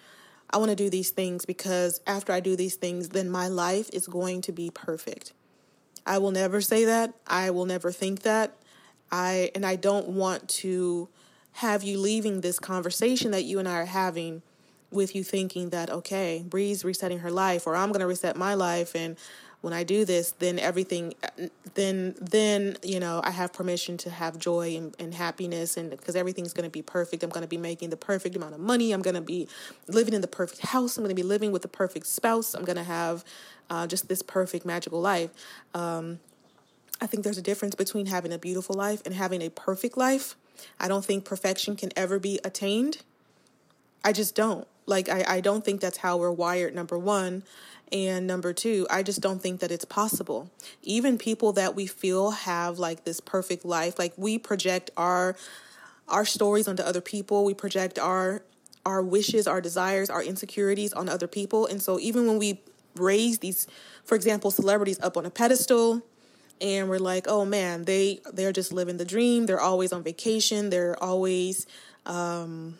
I 0.51 0.59
want 0.59 0.71
to 0.71 0.77
do 0.77 0.91
these 0.91 1.11
things 1.11 1.45
because 1.45 2.01
after 2.07 2.33
I 2.33 2.41
do 2.41 2.57
these 2.57 2.77
things, 2.77 3.11
then 3.11 3.31
my 3.31 3.49
life 3.49 3.91
is 3.93 4.07
going 4.07 4.41
to 4.43 4.53
be 4.53 4.71
perfect. 4.71 5.33
I 6.07 6.19
will 6.19 6.31
never 6.31 6.61
say 6.61 6.85
that. 6.85 7.15
I 7.27 7.51
will 7.51 7.67
never 7.67 7.91
think 7.91 8.23
that. 8.23 8.55
I 9.11 9.51
and 9.55 9.65
I 9.65 9.77
don't 9.77 10.09
want 10.09 10.49
to 10.49 11.09
have 11.53 11.83
you 11.83 11.99
leaving 11.99 12.41
this 12.41 12.59
conversation 12.59 13.31
that 13.31 13.45
you 13.45 13.59
and 13.59 13.69
I 13.69 13.81
are 13.81 13.85
having 13.85 14.43
with 14.95 15.15
you 15.15 15.25
thinking 15.25 15.71
that 15.71 15.91
okay, 15.91 16.45
Bree's 16.47 16.85
resetting 16.85 17.21
her 17.21 17.31
life 17.31 17.67
or 17.67 17.77
I'm 17.77 17.89
going 17.89 18.01
to 18.01 18.07
reset 18.07 18.37
my 18.37 18.55
life 18.55 18.95
and 18.95 19.17
when 19.65 19.73
I 19.73 19.83
do 19.83 20.05
this, 20.05 20.33
then 20.33 20.59
everything, 20.59 21.15
then 21.73 22.15
then 22.21 22.77
you 22.83 23.01
know 23.01 23.23
I 23.25 23.31
have 23.31 23.55
permission 23.55 23.97
to 23.97 24.11
have 24.11 24.39
joy 24.39 24.77
and, 24.77 24.95
and 24.99 25.15
happiness, 25.15 25.79
and 25.79 25.89
because 25.89 26.17
everything's 26.17 26.53
going 26.53 26.69
to 26.69 26.71
be 26.71 26.83
perfect. 26.83 27.23
I'm 27.23 27.31
going 27.31 27.45
to 27.45 27.49
be 27.49 27.57
making 27.57 27.89
the 27.89 27.97
perfect 27.97 28.37
amount 28.37 28.53
of 28.53 28.61
money. 28.61 28.93
I'm 28.93 29.01
going 29.01 29.15
to 29.15 29.23
be 29.23 29.49
living 29.89 30.13
in 30.13 30.21
the 30.21 30.29
perfect 30.29 30.67
house. 30.67 30.99
I'm 30.99 31.03
going 31.03 31.17
to 31.17 31.21
be 31.21 31.27
living 31.27 31.51
with 31.51 31.63
the 31.63 31.69
perfect 31.69 32.07
spouse. 32.07 32.53
I'm 32.53 32.67
going 32.67 32.77
to 32.77 32.85
have 32.85 33.25
uh, 33.71 33.87
just 33.87 34.07
this 34.07 34.21
perfect 34.21 34.67
magical 34.67 35.01
life. 35.01 35.31
Um, 35.73 36.21
I 37.01 37.07
think 37.07 37.25
there's 37.25 37.39
a 37.39 37.43
difference 37.43 37.75
between 37.75 38.05
having 38.05 38.35
a 38.35 38.39
beautiful 38.39 38.77
life 38.77 39.01
and 39.07 39.15
having 39.15 39.41
a 39.41 39.49
perfect 39.49 39.97
life. 39.97 40.37
I 40.79 40.89
don't 40.89 41.07
think 41.07 41.25
perfection 41.25 41.75
can 41.75 41.91
ever 41.97 42.19
be 42.19 42.39
attained. 42.45 42.99
I 44.05 44.13
just 44.13 44.35
don't. 44.35 44.69
Like, 44.87 45.09
I, 45.09 45.25
I 45.37 45.41
don't 45.41 45.65
think 45.65 45.81
that's 45.81 45.99
how 45.99 46.17
we're 46.17 46.31
wired, 46.31 46.75
number 46.75 46.99
one. 46.99 47.43
And 47.93 48.27
number 48.27 48.53
two, 48.53 48.87
I 48.91 49.03
just 49.03 49.21
don't 49.21 49.41
think 49.41 49.61
that 49.61 49.71
it's 49.71 49.85
possible. 49.85 50.51
Even 50.83 51.19
people 51.19 51.53
that 51.53 51.75
we 51.75 51.87
feel 51.87 52.33
have 52.33 52.79
like 52.79 53.05
this 53.05 53.21
perfect 53.21 53.65
life, 53.65 53.99
like 53.99 54.13
we 54.17 54.39
project 54.39 54.91
our 54.97 55.37
our 56.09 56.25
stories 56.25 56.69
onto 56.69 56.83
other 56.83 57.01
people, 57.01 57.45
we 57.45 57.55
project 57.55 57.99
our 57.99 58.43
our 58.85 59.03
wishes, 59.03 59.47
our 59.47 59.61
desires, 59.61 60.11
our 60.11 60.23
insecurities 60.23 60.93
on 60.93 61.09
other 61.09 61.27
people. 61.27 61.67
And 61.67 61.81
so 61.81 61.99
even 62.01 62.27
when 62.27 62.39
we 62.39 62.61
raise 62.97 63.39
these, 63.39 63.67
for 64.05 64.15
example, 64.15 64.51
celebrities 64.51 65.01
up 65.01 65.17
on 65.17 65.25
a 65.25 65.31
pedestal, 65.31 66.03
and 66.61 66.89
we're 66.89 66.99
like, 66.99 67.27
oh 67.29 67.45
man, 67.45 67.85
they 67.85 68.21
they're 68.33 68.53
just 68.53 68.73
living 68.73 68.97
the 68.97 69.05
dream. 69.05 69.47
They're 69.47 69.61
always 69.61 69.93
on 69.93 70.03
vacation. 70.03 70.71
They're 70.71 71.01
always 71.03 71.67
um, 72.07 72.79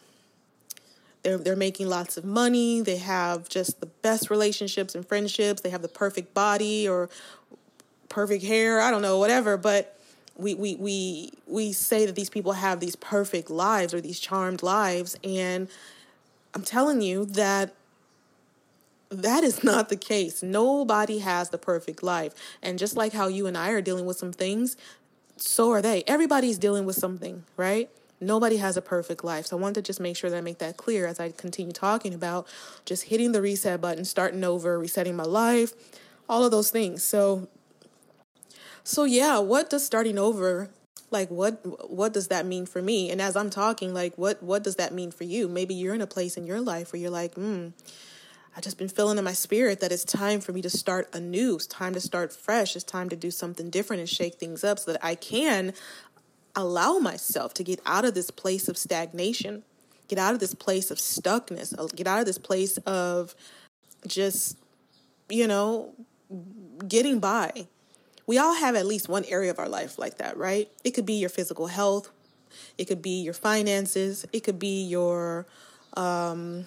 they're 1.25 1.39
they're 1.39 1.57
making 1.57 1.89
lots 1.89 2.17
of 2.17 2.25
money. 2.25 2.83
They 2.83 2.99
have 2.99 3.49
just 3.49 3.81
the 3.81 3.87
best 3.87 4.31
relationships 4.31 4.95
and 4.95 5.07
friendships. 5.07 5.63
They 5.63 5.71
have 5.71 5.83
the 5.83 5.89
perfect 5.89 6.35
body 6.35 6.89
or 6.89 7.09
perfect 8.09 8.45
hair. 8.45 8.81
I 8.81 8.91
don't 8.91 9.03
know, 9.03 9.19
whatever. 9.19 9.57
But 9.57 9.99
we 10.37 10.55
we 10.55 10.77
we 10.77 11.33
we 11.49 11.73
say 11.73 12.07
that 12.07 12.15
these 12.15 12.31
people 12.31 12.53
have 12.53 12.79
these 12.79 12.95
perfect 12.95 13.51
lives 13.51 13.93
or 13.93 14.01
these 14.01 14.21
charmed 14.21 14.63
lives, 14.63 15.17
and 15.25 15.69
I'm 16.55 16.63
telling 16.63 17.01
you 17.01 17.25
that 17.25 17.75
that 19.11 19.45
is 19.45 19.65
not 19.65 19.89
the 19.89 19.97
case. 19.97 20.43
Nobody 20.43 21.19
has 21.19 21.51
the 21.51 21.59
perfect 21.59 22.03
life. 22.03 22.35
And 22.63 22.79
just 22.79 22.97
like 22.97 23.13
how 23.13 23.29
you 23.29 23.47
and 23.47 23.57
I 23.57 23.71
are 23.71 23.81
dealing 23.81 24.07
with 24.07 24.19
some 24.19 24.33
things, 24.33 24.77
so 25.37 25.71
are 25.73 25.83
they. 25.83 26.05
Everybody's 26.07 26.59
dealing 26.59 26.85
with 26.85 26.97
something, 26.97 27.45
right? 27.57 27.89
Nobody 28.21 28.57
has 28.57 28.77
a 28.77 28.83
perfect 28.83 29.25
life. 29.25 29.47
So 29.47 29.57
I 29.57 29.61
wanted 29.61 29.77
to 29.77 29.83
just 29.83 30.01
make 30.01 30.17
sure 30.17 30.31
that 30.31 30.37
I 30.37 30.41
make 30.41 30.59
that 30.59 30.77
clear 30.77 31.07
as 31.07 31.21
I 31.21 31.31
continue 31.31 31.73
talking 31.73 32.15
about 32.15 32.47
just 32.85 33.05
hitting 33.05 33.33
the 33.33 33.43
reset 33.43 33.81
button, 33.81 34.05
starting 34.05 34.45
over, 34.45 34.79
resetting 34.79 35.17
my 35.17 35.25
life, 35.25 35.73
all 36.29 36.45
of 36.45 36.51
those 36.51 36.71
things. 36.71 37.03
So 37.03 37.49
so 38.83 39.05
yeah, 39.05 39.39
what 39.39 39.71
does 39.71 39.85
starting 39.85 40.19
over 40.19 40.71
like 41.11 41.31
what 41.31 41.91
what 41.91 42.13
does 42.13 42.29
that 42.29 42.45
mean 42.45 42.67
for 42.67 42.83
me? 42.83 43.11
And 43.11 43.21
as 43.21 43.37
I'm 43.37 43.51
talking, 43.51 43.95
like 43.95 44.17
what 44.17 44.43
what 44.43 44.63
does 44.63 44.77
that 44.77 44.93
mean 44.93 45.11
for 45.11 45.25
you? 45.25 45.49
Maybe 45.49 45.75
you're 45.75 45.95
in 45.95 46.01
a 46.01 46.07
place 46.07 46.37
in 46.37 46.47
your 46.47 46.61
life 46.61 46.93
where 46.93 47.01
you're 47.01 47.11
like, 47.11 47.35
hmm, 47.35 47.69
I've 48.57 48.63
just 48.63 48.79
been 48.79 48.89
feeling 48.89 49.19
in 49.19 49.25
my 49.25 49.33
spirit 49.33 49.81
that 49.81 49.91
it's 49.91 50.05
time 50.05 50.41
for 50.41 50.53
me 50.53 50.63
to 50.63 50.71
start 50.71 51.09
anew. 51.15 51.57
It's 51.57 51.67
time 51.67 51.95
to 51.95 52.01
start 52.01 52.33
fresh. 52.33 52.77
It's 52.77 52.85
time 52.85 53.09
to 53.09 53.17
do 53.17 53.31
something 53.31 53.71
different 53.71 54.01
and 54.01 54.09
shake 54.09 54.35
things 54.35 54.63
up 54.63 54.79
so 54.79 54.93
that 54.93 55.05
I 55.05 55.15
can 55.15 55.73
allow 56.57 56.99
myself 56.99 57.55
to 57.55 57.65
get 57.65 57.81
out 57.87 58.05
of 58.05 58.15
this 58.15 58.31
place 58.31 58.69
of 58.69 58.77
stagnation, 58.77 59.63
get 60.09 60.19
out 60.19 60.35
of 60.35 60.41
this 60.41 60.55
place 60.55 60.91
of 60.91 60.99
stuckness, 60.99 61.79
uh, 61.79 61.87
get 61.95 62.07
out 62.07 62.21
of 62.21 62.27
this 62.27 62.39
place 62.39 62.77
of 62.79 63.35
just, 64.07 64.57
you 65.29 65.47
know, 65.47 65.93
getting 66.87 67.19
by. 67.19 67.67
We 68.27 68.39
all 68.39 68.55
have 68.55 68.75
at 68.75 68.87
least 68.87 69.09
one 69.09 69.25
area 69.25 69.51
of 69.51 69.59
our 69.59 69.69
life 69.69 69.99
like 69.99 70.19
that, 70.19 70.37
right? 70.37 70.69
It 70.83 70.93
could 70.93 71.07
be 71.07 71.15
your 71.15 71.29
physical 71.29 71.67
health, 71.67 72.11
it 72.79 72.87
could 72.87 73.03
be 73.03 73.23
your 73.23 73.35
finances, 73.35 74.27
it 74.33 74.45
could 74.45 74.59
be 74.59 74.85
your 74.85 75.47
um, 75.97 76.67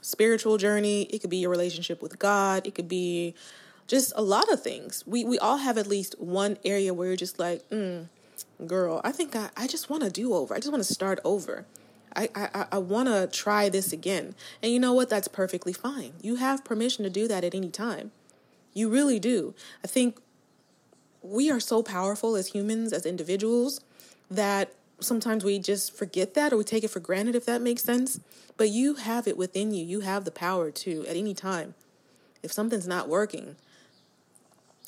spiritual 0.00 0.58
journey, 0.58 1.02
it 1.04 1.20
could 1.20 1.30
be 1.30 1.38
your 1.38 1.50
relationship 1.50 2.00
with 2.02 2.18
God, 2.18 2.66
it 2.66 2.74
could 2.74 2.88
be 2.88 3.34
just 3.86 4.12
a 4.16 4.22
lot 4.22 4.50
of 4.52 4.62
things. 4.62 5.04
We 5.06 5.24
we 5.24 5.38
all 5.38 5.58
have 5.58 5.78
at 5.78 5.86
least 5.86 6.14
one 6.18 6.56
area 6.64 6.94
where 6.94 7.08
you're 7.08 7.16
just 7.16 7.38
like, 7.38 7.68
mm, 7.70 8.08
girl, 8.66 9.00
I 9.04 9.12
think 9.12 9.34
I, 9.36 9.50
I 9.56 9.66
just 9.66 9.90
want 9.90 10.02
to 10.02 10.10
do 10.10 10.34
over. 10.34 10.54
I 10.54 10.58
just 10.58 10.70
want 10.70 10.84
to 10.84 10.92
start 10.92 11.20
over. 11.24 11.66
I, 12.16 12.28
I, 12.34 12.66
I 12.72 12.78
want 12.78 13.08
to 13.08 13.26
try 13.26 13.68
this 13.68 13.92
again. 13.92 14.34
And 14.62 14.72
you 14.72 14.78
know 14.78 14.92
what? 14.92 15.10
That's 15.10 15.28
perfectly 15.28 15.72
fine. 15.72 16.12
You 16.22 16.36
have 16.36 16.64
permission 16.64 17.04
to 17.04 17.10
do 17.10 17.26
that 17.28 17.44
at 17.44 17.54
any 17.54 17.70
time. 17.70 18.12
You 18.72 18.88
really 18.88 19.18
do. 19.18 19.54
I 19.82 19.88
think 19.88 20.18
we 21.22 21.50
are 21.50 21.60
so 21.60 21.82
powerful 21.82 22.36
as 22.36 22.48
humans, 22.48 22.92
as 22.92 23.06
individuals, 23.06 23.80
that 24.30 24.72
sometimes 25.00 25.44
we 25.44 25.58
just 25.58 25.96
forget 25.96 26.34
that 26.34 26.52
or 26.52 26.56
we 26.56 26.64
take 26.64 26.84
it 26.84 26.90
for 26.90 27.00
granted, 27.00 27.34
if 27.34 27.46
that 27.46 27.62
makes 27.62 27.82
sense. 27.82 28.20
But 28.56 28.68
you 28.68 28.94
have 28.94 29.26
it 29.26 29.36
within 29.36 29.72
you. 29.72 29.84
You 29.84 30.00
have 30.00 30.24
the 30.24 30.30
power 30.30 30.70
to, 30.70 31.04
at 31.06 31.16
any 31.16 31.34
time. 31.34 31.74
If 32.42 32.52
something's 32.52 32.86
not 32.86 33.08
working, 33.08 33.56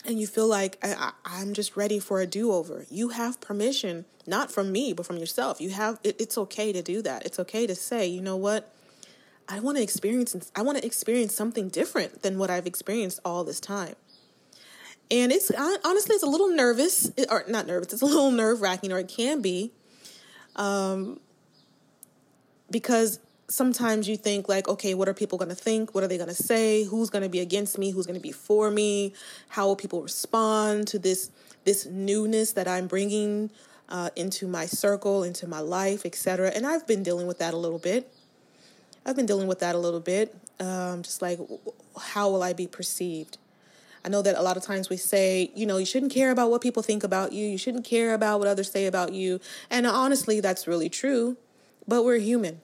and 0.07 0.21
you 0.21 0.27
feel 0.27 0.47
like 0.47 0.79
I, 0.83 1.13
am 1.27 1.55
just 1.55 1.77
ready 1.77 1.99
for 1.99 2.21
a 2.21 2.27
do-over. 2.27 2.87
You 2.91 3.11
have 3.11 3.41
permission 3.41 4.05
not 4.27 4.51
from 4.51 4.73
me 4.73 4.93
but 4.93 5.07
from 5.07 5.19
yourself. 5.19 5.61
You 5.61 5.71
have 5.71 5.99
it, 6.03 6.21
it's 6.21 6.37
okay 6.39 6.73
to 6.73 6.83
do 6.83 7.03
that. 7.03 7.25
It's 7.27 7.39
okay 7.39 7.67
to 7.67 7.75
say 7.75 8.07
you 8.07 8.21
know 8.21 8.37
what? 8.37 8.73
I 9.49 9.61
want 9.61 9.77
to 9.77 9.83
experience 9.83 10.51
i 10.57 10.63
want 10.63 10.79
to 10.79 10.85
experience 10.85 11.35
something 11.35 11.69
different 11.69 12.23
than 12.23 12.39
what 12.39 12.51
i've 12.51 12.67
experienced 12.67 13.21
all 13.25 13.45
this 13.45 13.61
time. 13.61 13.95
And 15.11 15.31
it's 15.31 15.51
honestly 15.51 16.15
it's 16.15 16.25
a 16.25 16.29
little 16.29 16.49
nervous 16.49 17.11
or 17.31 17.45
not 17.49 17.67
nervous 17.67 17.93
it's 17.93 18.03
a 18.03 18.07
little 18.07 18.31
nerve-wracking 18.31 18.93
or 18.93 18.99
it 18.99 19.09
can 19.09 19.41
be 19.41 19.73
um, 20.57 21.21
because 22.71 23.21
sometimes 23.49 24.09
you 24.09 24.17
think 24.17 24.49
like 24.49 24.69
okay 24.69 24.95
what 24.95 25.09
are 25.09 25.15
people 25.15 25.39
going 25.39 25.49
to 25.49 25.55
think? 25.55 25.95
What 25.95 26.03
are 26.05 26.09
they 26.09 26.17
going 26.17 26.29
to 26.29 26.35
say? 26.35 26.85
Who's 26.85 27.11
going 27.11 27.23
to 27.23 27.29
be 27.29 27.41
against 27.41 27.79
me? 27.79 27.91
Who's 27.91 28.07
going 28.07 28.19
to 28.19 28.23
be 28.23 28.33
for 28.33 28.71
me? 28.71 29.13
How 29.49 29.67
will 29.67 29.77
people 29.77 30.03
respond 30.03 30.89
to 30.89 30.99
this 30.99 31.31
this 31.67 31.85
newness 31.85 32.53
that 32.53 32.67
i'm 32.67 32.87
bringing 32.87 33.51
uh, 33.91 34.09
into 34.17 34.47
my 34.47 34.65
circle 34.65 35.23
into 35.23 35.47
my 35.47 35.61
life 35.61 36.07
etc 36.07 36.51
and 36.55 36.67
i've 36.67 36.87
been 36.87 37.03
dealing 37.03 37.27
with 37.27 37.39
that 37.39 37.53
a 37.53 37.57
little 37.57 37.79
bit. 37.79 38.11
I've 39.05 39.15
been 39.15 39.27
dealing 39.27 39.47
with 39.47 39.61
that 39.61 39.75
a 39.75 39.79
little 39.79 40.01
bit 40.01 40.35
um, 40.59 41.03
just 41.03 41.21
like 41.21 41.39
how 42.01 42.31
will 42.31 42.43
i 42.43 42.55
be 42.55 42.67
perceived? 42.67 43.37
I 44.05 44.09
know 44.09 44.23
that 44.23 44.37
a 44.37 44.43
lot 44.43 44.57
of 44.57 44.63
times 44.63 44.89
we 44.89 44.97
say, 44.97 45.51
you 45.57 45.67
know, 45.67 45.79
you 45.79 45.85
shouldn't 45.85 46.13
care 46.13 46.31
about 46.31 46.49
what 46.49 46.61
people 46.63 46.81
think 46.81 47.03
about 47.03 47.33
you, 47.33 47.45
you 47.45 47.59
shouldn't 47.59 47.85
care 47.85 48.15
about 48.15 48.39
what 48.39 48.47
others 48.47 48.71
say 48.71 48.87
about 48.87 49.13
you. 49.13 49.41
And 49.69 49.85
honestly, 49.85 50.39
that's 50.39 50.69
really 50.69 50.89
true, 50.89 51.37
but 51.89 52.05
we're 52.05 52.19
human. 52.19 52.61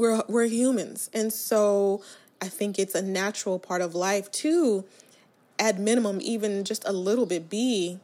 We're 0.00 0.22
we're 0.28 0.46
humans. 0.46 1.10
And 1.12 1.30
so 1.30 2.02
I 2.40 2.48
think 2.48 2.78
it's 2.78 2.94
a 2.94 3.02
natural 3.02 3.58
part 3.58 3.82
of 3.82 3.94
life 3.94 4.32
to 4.32 4.86
at 5.58 5.78
minimum 5.78 6.20
even 6.22 6.64
just 6.64 6.88
a 6.88 6.92
little 6.92 7.26
bit 7.26 7.50
be 7.50 7.98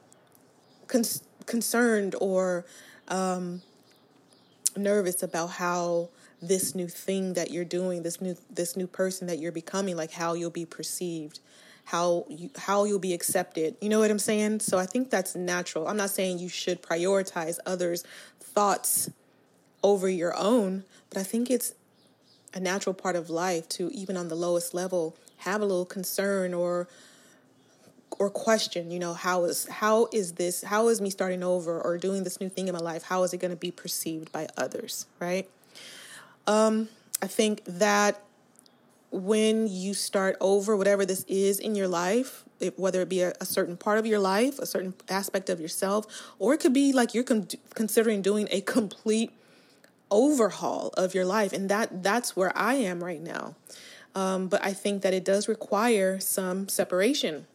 con- 0.88 1.04
concerned 1.46 2.14
or 2.20 2.66
um, 3.08 3.62
nervous 4.76 5.22
about 5.22 5.52
how 5.52 6.10
this 6.42 6.74
new 6.74 6.86
thing 6.86 7.32
that 7.32 7.50
you're 7.50 7.64
doing 7.64 8.02
this 8.02 8.20
new 8.20 8.36
this 8.50 8.76
new 8.76 8.86
person 8.86 9.26
that 9.26 9.38
you're 9.38 9.50
becoming 9.50 9.96
like 9.96 10.10
how 10.10 10.34
you'll 10.34 10.50
be 10.50 10.66
perceived 10.66 11.40
how 11.86 12.26
you 12.28 12.50
how 12.58 12.84
you'll 12.84 12.98
be 12.98 13.14
accepted. 13.14 13.74
You 13.80 13.88
know 13.88 14.00
what 14.00 14.10
i'm 14.10 14.18
saying? 14.18 14.60
So 14.60 14.76
i 14.76 14.84
think 14.84 15.08
that's 15.08 15.34
natural. 15.34 15.88
I'm 15.88 15.96
not 15.96 16.10
saying 16.10 16.40
you 16.40 16.50
should 16.50 16.82
prioritize 16.82 17.58
others 17.64 18.04
thoughts 18.38 19.08
over 19.82 20.08
your 20.08 20.36
own 20.36 20.84
but 21.10 21.18
i 21.18 21.22
think 21.22 21.50
it's 21.50 21.72
a 22.56 22.60
natural 22.60 22.94
part 22.94 23.16
of 23.16 23.28
life 23.28 23.68
to 23.68 23.90
even 23.92 24.16
on 24.16 24.28
the 24.28 24.34
lowest 24.34 24.72
level 24.72 25.14
have 25.36 25.60
a 25.60 25.64
little 25.64 25.84
concern 25.84 26.54
or 26.54 26.88
or 28.18 28.30
question 28.30 28.90
you 28.90 28.98
know 28.98 29.12
how 29.12 29.44
is 29.44 29.68
how 29.68 30.08
is 30.10 30.32
this 30.32 30.64
how 30.64 30.88
is 30.88 30.98
me 30.98 31.10
starting 31.10 31.42
over 31.42 31.78
or 31.78 31.98
doing 31.98 32.24
this 32.24 32.40
new 32.40 32.48
thing 32.48 32.66
in 32.66 32.72
my 32.72 32.80
life? 32.80 33.02
How 33.02 33.22
is 33.24 33.34
it 33.34 33.38
going 33.38 33.50
to 33.50 33.58
be 33.58 33.70
perceived 33.70 34.32
by 34.32 34.48
others 34.56 35.06
right? 35.20 35.48
Um 36.46 36.88
i 37.22 37.26
think 37.26 37.62
that 37.66 38.22
when 39.10 39.66
you 39.68 39.94
start 39.94 40.36
over 40.40 40.76
whatever 40.76 41.04
this 41.04 41.24
is 41.28 41.58
in 41.58 41.74
your 41.74 41.88
life 41.88 42.44
it, 42.58 42.78
whether 42.78 43.02
it 43.02 43.08
be 43.08 43.20
a, 43.20 43.32
a, 43.40 43.44
certain 43.44 43.76
part 43.76 43.98
of 43.98 44.06
your 44.06 44.18
life 44.18 44.58
a 44.58 44.66
certain 44.66 44.94
aspect 45.08 45.48
of 45.48 45.60
yourself 45.60 46.06
or 46.38 46.52
it 46.52 46.60
could 46.60 46.74
be 46.74 46.92
like 46.92 47.14
you're 47.14 47.24
con- 47.24 47.48
considering 47.74 48.20
doing 48.20 48.48
a 48.50 48.60
complete 48.76 49.30
overhaul 50.10 50.88
of 50.96 51.14
your 51.14 51.24
life 51.24 51.52
and 51.52 51.68
that 51.68 52.02
that's 52.02 52.36
where 52.36 52.56
i 52.56 52.74
am 52.74 53.02
right 53.02 53.20
now. 53.20 53.54
Um, 54.14 54.48
but 54.48 54.64
i 54.64 54.72
think 54.72 55.02
that 55.02 55.14
it 55.14 55.24
does 55.24 55.48
require 55.48 56.20
some 56.20 56.68
separation. 56.68 57.46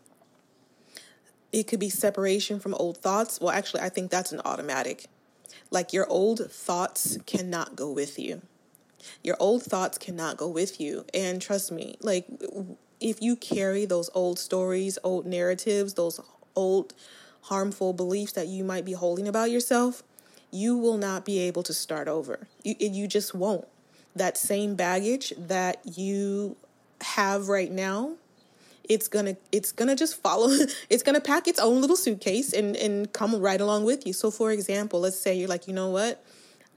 It 1.52 1.64
could 1.64 1.80
be 1.80 1.90
separation 1.90 2.60
from 2.60 2.74
old 2.76 2.98
thoughts. 2.98 3.40
Well 3.40 3.52
actually 3.52 3.82
i 3.82 3.90
think 3.90 4.12
that's 4.12 4.32
an 4.32 4.42
automatic. 4.46 5.06
Like 5.70 5.94
your 5.94 6.08
old 6.10 6.52
thoughts 6.52 7.18
cannot 7.26 7.76
go 7.76 7.92
with 7.92 8.20
you. 8.20 8.42
Your 9.24 9.38
old 9.40 9.64
thoughts 9.64 9.98
cannot 9.98 10.38
go 10.38 10.48
with 10.48 10.80
you. 10.80 11.06
And 11.14 11.42
trust 11.42 11.72
me 11.72 11.96
like 12.02 12.28
if 13.02 13.22
you 13.22 13.36
carry 13.36 13.86
those 13.86 14.10
old 14.14 14.38
stories 14.40 14.98
old 15.04 15.26
narratives 15.26 15.96
those 15.96 16.22
old 16.56 16.94
harmful 17.44 17.92
beliefs 17.92 18.34
that 18.34 18.48
you 18.48 18.64
might 18.64 18.86
be 18.86 18.94
holding 18.94 19.28
about 19.28 19.50
yourself 19.50 20.04
you 20.52 20.78
will 20.78 20.98
not 20.98 21.26
be 21.26 21.40
able 21.40 21.64
to 21.64 21.74
start 21.74 22.08
over. 22.08 22.48
You, 22.64 22.76
you 22.80 23.08
just 23.08 23.34
won't. 23.34 23.68
That 24.16 24.38
same 24.38 24.76
baggage 24.76 25.34
that 25.38 25.80
you 25.86 26.58
have 27.02 27.48
right 27.48 27.72
now, 27.72 28.16
it's 28.84 29.08
gonna 29.08 29.38
it's 29.52 29.72
gonna 29.72 29.96
just 29.96 30.22
follow. 30.22 30.50
It's 30.90 31.04
gonna 31.04 31.22
pack 31.22 31.48
its 31.48 31.60
own 31.60 31.80
little 31.80 31.96
suitcase 31.96 32.52
and 32.52 32.76
and 32.76 33.12
come 33.14 33.40
right 33.40 33.62
along 33.62 33.86
with 33.86 34.06
you. 34.06 34.14
So, 34.14 34.30
for 34.30 34.52
example, 34.52 35.00
let's 35.00 35.18
say 35.18 35.36
you're 35.36 35.48
like, 35.48 35.68
you 35.68 35.74
know 35.74 35.90
what, 35.90 36.24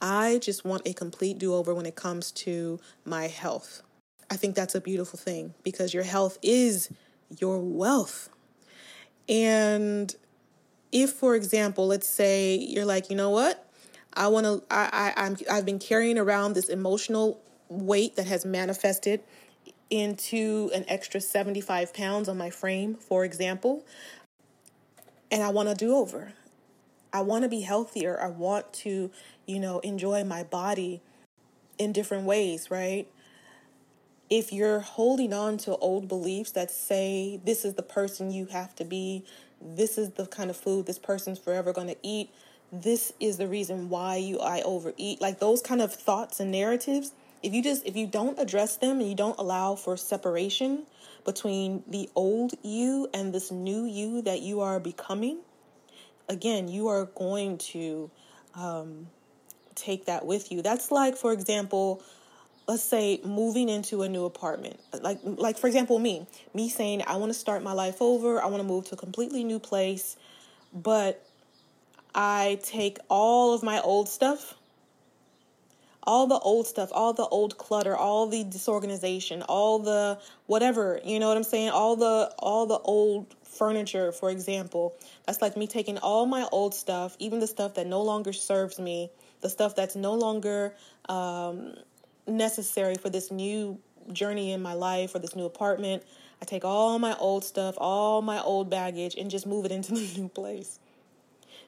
I 0.00 0.38
just 0.38 0.64
want 0.64 0.82
a 0.86 0.92
complete 0.92 1.38
do 1.38 1.54
over 1.54 1.74
when 1.74 1.86
it 1.86 1.96
comes 1.96 2.30
to 2.32 2.78
my 3.04 3.26
health. 3.26 3.82
I 4.30 4.36
think 4.36 4.54
that's 4.54 4.74
a 4.74 4.80
beautiful 4.80 5.18
thing 5.18 5.54
because 5.62 5.92
your 5.92 6.02
health 6.02 6.38
is 6.42 6.90
your 7.38 7.58
wealth. 7.58 8.28
And 9.28 10.14
if, 10.92 11.10
for 11.10 11.34
example, 11.34 11.86
let's 11.86 12.08
say 12.08 12.54
you're 12.56 12.84
like, 12.84 13.10
you 13.10 13.16
know 13.16 13.30
what, 13.30 13.63
I 14.14 14.28
want 14.28 14.46
to. 14.46 14.62
I, 14.70 15.12
I 15.16 15.24
I'm 15.24 15.36
I've 15.50 15.66
been 15.66 15.78
carrying 15.78 16.18
around 16.18 16.54
this 16.54 16.68
emotional 16.68 17.40
weight 17.68 18.16
that 18.16 18.26
has 18.26 18.44
manifested 18.44 19.20
into 19.90 20.70
an 20.74 20.84
extra 20.88 21.20
75 21.20 21.92
pounds 21.94 22.28
on 22.28 22.38
my 22.38 22.50
frame, 22.50 22.94
for 22.94 23.24
example, 23.24 23.84
and 25.30 25.42
I 25.42 25.50
want 25.50 25.68
to 25.68 25.74
do 25.74 25.94
over. 25.94 26.32
I 27.12 27.20
want 27.20 27.44
to 27.44 27.48
be 27.48 27.60
healthier. 27.60 28.20
I 28.20 28.26
want 28.26 28.72
to, 28.72 29.10
you 29.46 29.60
know, 29.60 29.78
enjoy 29.80 30.24
my 30.24 30.42
body 30.42 31.00
in 31.78 31.92
different 31.92 32.24
ways, 32.24 32.70
right? 32.70 33.06
If 34.28 34.52
you're 34.52 34.80
holding 34.80 35.32
on 35.32 35.58
to 35.58 35.76
old 35.76 36.08
beliefs 36.08 36.50
that 36.52 36.70
say 36.70 37.40
this 37.44 37.64
is 37.64 37.74
the 37.74 37.82
person 37.82 38.32
you 38.32 38.46
have 38.46 38.74
to 38.76 38.84
be, 38.84 39.24
this 39.60 39.96
is 39.96 40.10
the 40.10 40.26
kind 40.26 40.50
of 40.50 40.56
food 40.56 40.86
this 40.86 40.98
person's 40.98 41.38
forever 41.38 41.72
going 41.72 41.88
to 41.88 41.96
eat, 42.02 42.30
this 42.82 43.12
is 43.20 43.36
the 43.36 43.46
reason 43.46 43.88
why 43.88 44.16
you 44.16 44.40
I 44.40 44.62
overeat. 44.62 45.20
Like 45.20 45.38
those 45.38 45.62
kind 45.62 45.80
of 45.80 45.94
thoughts 45.94 46.40
and 46.40 46.50
narratives, 46.50 47.12
if 47.42 47.54
you 47.54 47.62
just 47.62 47.86
if 47.86 47.96
you 47.96 48.06
don't 48.06 48.38
address 48.38 48.76
them 48.76 49.00
and 49.00 49.08
you 49.08 49.14
don't 49.14 49.38
allow 49.38 49.76
for 49.76 49.96
separation 49.96 50.84
between 51.24 51.84
the 51.86 52.10
old 52.14 52.54
you 52.62 53.08
and 53.14 53.32
this 53.32 53.50
new 53.50 53.84
you 53.84 54.22
that 54.22 54.42
you 54.42 54.60
are 54.60 54.80
becoming, 54.80 55.38
again, 56.28 56.68
you 56.68 56.88
are 56.88 57.06
going 57.06 57.58
to 57.58 58.10
um, 58.54 59.06
take 59.74 60.06
that 60.06 60.26
with 60.26 60.50
you. 60.50 60.60
That's 60.60 60.90
like, 60.90 61.16
for 61.16 61.32
example, 61.32 62.02
let's 62.66 62.82
say 62.82 63.20
moving 63.24 63.68
into 63.68 64.02
a 64.02 64.08
new 64.08 64.24
apartment. 64.24 64.80
Like, 65.00 65.18
like 65.22 65.58
for 65.58 65.66
example, 65.66 65.98
me, 65.98 66.26
me 66.52 66.68
saying 66.68 67.04
I 67.06 67.16
want 67.16 67.32
to 67.32 67.38
start 67.38 67.62
my 67.62 67.72
life 67.72 68.02
over. 68.02 68.42
I 68.42 68.46
want 68.46 68.62
to 68.62 68.68
move 68.68 68.86
to 68.86 68.94
a 68.94 68.98
completely 68.98 69.44
new 69.44 69.58
place, 69.58 70.16
but 70.72 71.24
I 72.14 72.58
take 72.62 72.98
all 73.08 73.54
of 73.54 73.62
my 73.62 73.80
old 73.80 74.08
stuff, 74.08 74.54
all 76.02 76.26
the 76.26 76.38
old 76.38 76.66
stuff, 76.66 76.90
all 76.92 77.12
the 77.12 77.26
old 77.26 77.58
clutter, 77.58 77.96
all 77.96 78.26
the 78.26 78.44
disorganization, 78.44 79.42
all 79.42 79.78
the 79.78 80.20
whatever, 80.46 81.00
you 81.04 81.18
know 81.18 81.28
what 81.28 81.36
I'm 81.36 81.44
saying? 81.44 81.70
All 81.70 81.96
the 81.96 82.32
all 82.38 82.66
the 82.66 82.78
old 82.78 83.34
furniture, 83.42 84.12
for 84.12 84.30
example. 84.30 84.94
That's 85.26 85.40
like 85.40 85.56
me 85.56 85.66
taking 85.66 85.98
all 85.98 86.26
my 86.26 86.46
old 86.52 86.74
stuff, 86.74 87.16
even 87.18 87.40
the 87.40 87.46
stuff 87.46 87.74
that 87.74 87.86
no 87.86 88.02
longer 88.02 88.32
serves 88.32 88.78
me, 88.78 89.10
the 89.40 89.48
stuff 89.48 89.74
that's 89.74 89.96
no 89.96 90.14
longer 90.14 90.74
um, 91.08 91.74
necessary 92.26 92.96
for 92.96 93.10
this 93.10 93.30
new 93.30 93.78
journey 94.12 94.52
in 94.52 94.60
my 94.60 94.74
life 94.74 95.14
or 95.14 95.18
this 95.18 95.34
new 95.34 95.46
apartment. 95.46 96.02
I 96.42 96.44
take 96.44 96.64
all 96.64 96.98
my 96.98 97.16
old 97.16 97.44
stuff, 97.44 97.76
all 97.78 98.20
my 98.20 98.40
old 98.40 98.68
baggage, 98.68 99.14
and 99.14 99.30
just 99.30 99.46
move 99.46 99.64
it 99.64 99.72
into 99.72 99.94
the 99.94 100.20
new 100.20 100.28
place. 100.28 100.78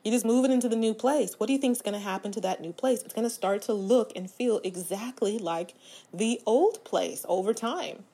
You 0.06 0.12
just 0.12 0.24
move 0.24 0.44
it 0.44 0.52
into 0.52 0.68
the 0.68 0.76
new 0.76 0.94
place. 0.94 1.34
What 1.36 1.48
do 1.48 1.52
you 1.52 1.58
think 1.58 1.72
is 1.72 1.82
going 1.82 1.94
to 1.94 1.98
happen 1.98 2.30
to 2.30 2.40
that 2.42 2.60
new 2.60 2.72
place? 2.72 3.02
It's 3.02 3.12
going 3.12 3.26
to 3.26 3.34
start 3.34 3.62
to 3.62 3.72
look 3.72 4.12
and 4.14 4.30
feel 4.30 4.60
exactly 4.62 5.36
like 5.36 5.74
the 6.14 6.40
old 6.46 6.84
place 6.84 7.26
over 7.28 7.52
time. 7.52 8.04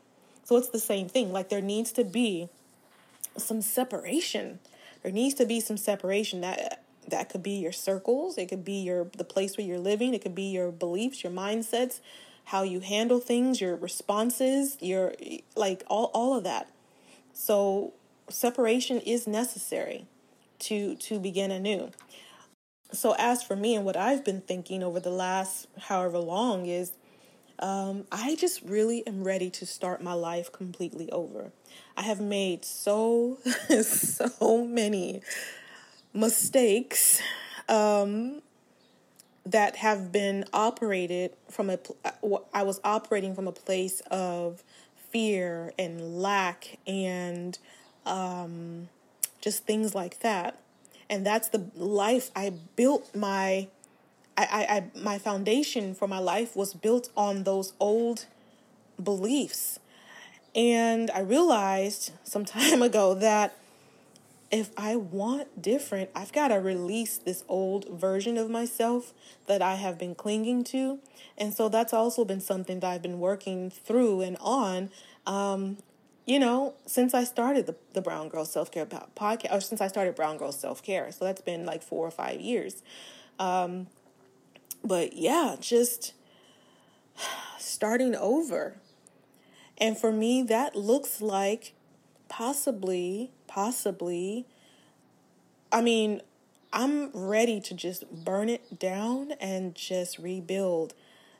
So 0.42 0.56
it's 0.56 0.70
the 0.70 0.78
same 0.78 1.06
thing. 1.06 1.34
Like 1.34 1.50
there 1.50 1.60
needs 1.60 1.92
to 1.92 2.02
be 2.02 2.48
some 3.36 3.60
separation. 3.60 4.58
There 5.02 5.12
needs 5.12 5.34
to 5.34 5.44
be 5.44 5.60
some 5.60 5.76
separation 5.76 6.40
that 6.40 6.82
that 7.08 7.28
could 7.28 7.42
be 7.42 7.58
your 7.58 7.72
circles, 7.72 8.38
it 8.38 8.48
could 8.48 8.64
be 8.64 8.80
your 8.80 9.08
the 9.18 9.22
place 9.22 9.58
where 9.58 9.66
you're 9.66 9.78
living, 9.78 10.14
it 10.14 10.22
could 10.22 10.34
be 10.34 10.44
your 10.44 10.72
beliefs, 10.72 11.22
your 11.22 11.32
mindsets, 11.32 12.00
how 12.44 12.62
you 12.62 12.80
handle 12.80 13.20
things, 13.20 13.60
your 13.60 13.76
responses, 13.76 14.78
your 14.80 15.12
like 15.54 15.84
all 15.88 16.10
all 16.14 16.38
of 16.38 16.44
that. 16.44 16.70
So 17.34 17.92
separation 18.30 18.98
is 19.00 19.26
necessary 19.26 20.06
to 20.62 20.96
to 20.96 21.18
begin 21.18 21.50
anew. 21.50 21.90
So 22.92 23.14
as 23.18 23.42
for 23.42 23.56
me 23.56 23.74
and 23.74 23.84
what 23.84 23.96
I've 23.96 24.24
been 24.24 24.42
thinking 24.42 24.82
over 24.82 25.00
the 25.00 25.10
last 25.10 25.66
however 25.78 26.18
long 26.18 26.66
is 26.66 26.92
um, 27.58 28.04
I 28.10 28.34
just 28.34 28.62
really 28.62 29.06
am 29.06 29.24
ready 29.24 29.48
to 29.50 29.66
start 29.66 30.02
my 30.02 30.14
life 30.14 30.50
completely 30.50 31.10
over. 31.10 31.52
I 31.96 32.02
have 32.02 32.20
made 32.20 32.64
so 32.64 33.38
so 33.82 34.66
many 34.66 35.22
mistakes 36.12 37.22
um, 37.68 38.42
that 39.46 39.76
have 39.76 40.12
been 40.12 40.44
operated 40.52 41.32
from 41.48 41.70
a 41.70 41.78
uh, 42.04 42.64
was 42.64 42.80
operating 42.84 43.34
from 43.34 43.46
a 43.46 43.52
place 43.52 44.00
of 44.10 44.62
fear 45.10 45.72
and 45.78 46.20
lack 46.20 46.78
and 46.86 47.58
um, 48.06 48.88
just 49.42 49.66
things 49.66 49.94
like 49.94 50.20
that. 50.20 50.58
And 51.10 51.26
that's 51.26 51.48
the 51.48 51.66
life 51.76 52.30
I 52.34 52.54
built 52.76 53.14
my 53.14 53.68
I, 54.34 54.44
I, 54.44 54.76
I 54.76 54.84
my 54.98 55.18
foundation 55.18 55.94
for 55.94 56.08
my 56.08 56.18
life 56.18 56.56
was 56.56 56.72
built 56.72 57.10
on 57.14 57.44
those 57.44 57.74
old 57.78 58.24
beliefs. 59.02 59.78
And 60.54 61.10
I 61.10 61.20
realized 61.20 62.12
some 62.24 62.44
time 62.46 62.80
ago 62.80 63.14
that 63.14 63.58
if 64.50 64.70
I 64.76 64.96
want 64.96 65.62
different, 65.62 66.10
I've 66.14 66.32
got 66.32 66.48
to 66.48 66.56
release 66.56 67.16
this 67.16 67.42
old 67.48 67.88
version 67.88 68.36
of 68.36 68.50
myself 68.50 69.14
that 69.46 69.62
I 69.62 69.76
have 69.76 69.98
been 69.98 70.14
clinging 70.14 70.62
to. 70.64 70.98
And 71.38 71.54
so 71.54 71.70
that's 71.70 71.94
also 71.94 72.24
been 72.26 72.40
something 72.40 72.80
that 72.80 72.90
I've 72.90 73.02
been 73.02 73.18
working 73.18 73.70
through 73.70 74.20
and 74.20 74.36
on. 74.40 74.90
Um, 75.26 75.78
you 76.24 76.38
know, 76.38 76.74
since 76.86 77.14
I 77.14 77.24
started 77.24 77.66
the, 77.66 77.76
the 77.94 78.00
Brown 78.02 78.28
Girl 78.28 78.44
Self 78.44 78.70
Care 78.70 78.86
podcast, 78.86 79.52
or 79.52 79.60
since 79.60 79.80
I 79.80 79.88
started 79.88 80.14
Brown 80.14 80.36
Girl 80.36 80.52
Self 80.52 80.82
Care. 80.82 81.10
So 81.10 81.24
that's 81.24 81.42
been 81.42 81.66
like 81.66 81.82
four 81.82 82.06
or 82.06 82.10
five 82.10 82.40
years. 82.40 82.82
Um, 83.38 83.88
but 84.84 85.14
yeah, 85.14 85.56
just 85.60 86.14
starting 87.58 88.14
over. 88.14 88.76
And 89.78 89.98
for 89.98 90.12
me, 90.12 90.42
that 90.44 90.76
looks 90.76 91.20
like 91.20 91.74
possibly, 92.28 93.30
possibly, 93.48 94.46
I 95.72 95.80
mean, 95.80 96.20
I'm 96.72 97.10
ready 97.12 97.60
to 97.60 97.74
just 97.74 98.24
burn 98.24 98.48
it 98.48 98.78
down 98.78 99.32
and 99.40 99.74
just 99.74 100.18
rebuild 100.18 100.94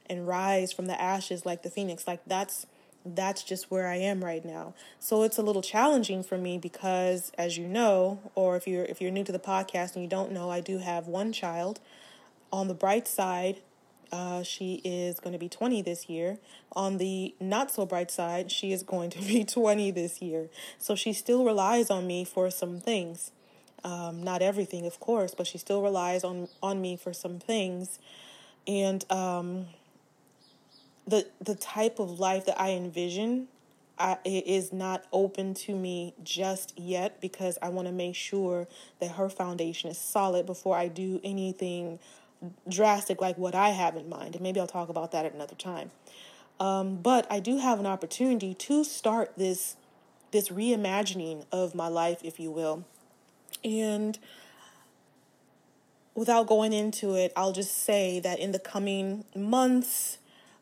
and 0.06 0.26
rise 0.26 0.72
from 0.72 0.86
the 0.86 1.00
ashes 1.00 1.46
like 1.46 1.62
the 1.62 1.70
phoenix. 1.70 2.06
Like 2.06 2.20
that's 2.26 2.66
that's 3.04 3.42
just 3.42 3.70
where 3.70 3.88
I 3.88 3.96
am 3.96 4.24
right 4.24 4.44
now. 4.44 4.74
So 4.98 5.22
it's 5.22 5.38
a 5.38 5.42
little 5.42 5.62
challenging 5.62 6.22
for 6.22 6.38
me 6.38 6.58
because 6.58 7.32
as 7.36 7.58
you 7.58 7.66
know, 7.66 8.20
or 8.34 8.56
if 8.56 8.66
you're 8.66 8.84
if 8.84 9.00
you're 9.00 9.10
new 9.10 9.24
to 9.24 9.32
the 9.32 9.38
podcast 9.38 9.94
and 9.94 10.04
you 10.04 10.08
don't 10.08 10.32
know, 10.32 10.50
I 10.50 10.60
do 10.60 10.78
have 10.78 11.06
one 11.06 11.32
child. 11.32 11.80
On 12.52 12.68
the 12.68 12.74
bright 12.74 13.08
side, 13.08 13.60
uh, 14.12 14.42
she 14.42 14.82
is 14.84 15.18
going 15.18 15.32
to 15.32 15.38
be 15.38 15.48
20 15.48 15.80
this 15.82 16.08
year. 16.08 16.38
On 16.72 16.98
the 16.98 17.34
not 17.40 17.70
so 17.70 17.86
bright 17.86 18.10
side, 18.10 18.52
she 18.52 18.72
is 18.72 18.82
going 18.82 19.10
to 19.10 19.18
be 19.26 19.44
20 19.44 19.90
this 19.90 20.20
year. 20.20 20.48
So 20.78 20.94
she 20.94 21.12
still 21.12 21.44
relies 21.44 21.90
on 21.90 22.06
me 22.06 22.24
for 22.24 22.50
some 22.50 22.78
things. 22.80 23.30
Um, 23.84 24.22
not 24.22 24.42
everything, 24.42 24.86
of 24.86 25.00
course, 25.00 25.34
but 25.34 25.46
she 25.46 25.58
still 25.58 25.82
relies 25.82 26.22
on 26.22 26.48
on 26.62 26.80
me 26.80 26.96
for 26.96 27.12
some 27.12 27.40
things. 27.40 27.98
And 28.66 29.04
um, 29.10 29.66
the 31.06 31.26
the 31.40 31.54
type 31.54 31.98
of 31.98 32.18
life 32.18 32.46
that 32.46 32.60
I 32.60 32.70
envision 32.70 33.48
I, 33.98 34.18
it 34.24 34.46
is 34.46 34.72
not 34.72 35.04
open 35.12 35.54
to 35.54 35.76
me 35.76 36.14
just 36.22 36.78
yet 36.78 37.20
because 37.20 37.58
I 37.62 37.68
want 37.68 37.88
to 37.88 37.92
make 37.92 38.16
sure 38.16 38.66
that 39.00 39.12
her 39.12 39.28
foundation 39.28 39.90
is 39.90 39.98
solid 39.98 40.46
before 40.46 40.76
I 40.76 40.88
do 40.88 41.20
anything 41.22 41.98
drastic 42.68 43.20
like 43.20 43.38
what 43.38 43.54
I 43.54 43.68
have 43.68 43.96
in 43.96 44.08
mind. 44.08 44.34
And 44.34 44.42
maybe 44.42 44.58
I'll 44.58 44.66
talk 44.66 44.88
about 44.88 45.12
that 45.12 45.24
at 45.24 45.34
another 45.34 45.54
time. 45.54 45.92
Um, 46.58 46.96
but 46.96 47.30
I 47.30 47.38
do 47.38 47.58
have 47.58 47.78
an 47.78 47.86
opportunity 47.86 48.54
to 48.54 48.84
start 48.84 49.32
this 49.36 49.76
this 50.30 50.48
reimagining 50.48 51.44
of 51.52 51.74
my 51.74 51.88
life, 51.88 52.20
if 52.24 52.40
you 52.40 52.50
will. 52.50 52.84
And 53.62 54.18
without 56.14 56.46
going 56.46 56.72
into 56.72 57.14
it, 57.14 57.32
I'll 57.36 57.52
just 57.52 57.76
say 57.76 58.18
that 58.20 58.38
in 58.38 58.52
the 58.52 58.58
coming 58.58 59.26
months, 59.36 60.18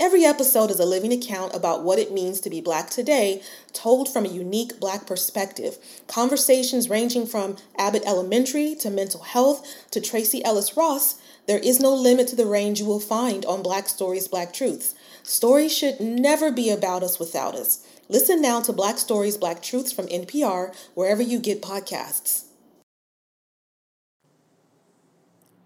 Every 0.00 0.24
episode 0.24 0.72
is 0.72 0.80
a 0.80 0.84
living 0.84 1.12
account 1.12 1.54
about 1.54 1.84
what 1.84 2.00
it 2.00 2.12
means 2.12 2.40
to 2.40 2.50
be 2.50 2.60
Black 2.60 2.90
today, 2.90 3.42
told 3.72 4.08
from 4.08 4.24
a 4.24 4.28
unique 4.28 4.80
Black 4.80 5.06
perspective. 5.06 5.78
Conversations 6.08 6.90
ranging 6.90 7.26
from 7.26 7.56
Abbott 7.78 8.02
Elementary 8.04 8.74
to 8.80 8.90
mental 8.90 9.22
health 9.22 9.64
to 9.92 10.00
Tracee 10.00 10.42
Ellis 10.44 10.76
Ross. 10.76 11.20
There 11.46 11.60
is 11.60 11.78
no 11.78 11.94
limit 11.94 12.26
to 12.28 12.36
the 12.36 12.46
range 12.46 12.80
you 12.80 12.86
will 12.86 12.98
find 12.98 13.46
on 13.46 13.62
Black 13.62 13.88
Stories, 13.88 14.26
Black 14.26 14.52
Truths. 14.52 14.96
Stories 15.22 15.76
should 15.76 16.00
never 16.00 16.50
be 16.50 16.70
about 16.70 17.04
us 17.04 17.20
without 17.20 17.54
us. 17.54 17.86
Listen 18.08 18.42
now 18.42 18.60
to 18.62 18.72
Black 18.72 18.98
Stories, 18.98 19.36
Black 19.36 19.62
Truths 19.62 19.92
from 19.92 20.08
NPR, 20.08 20.74
wherever 20.94 21.22
you 21.22 21.38
get 21.38 21.62
podcasts. 21.62 22.46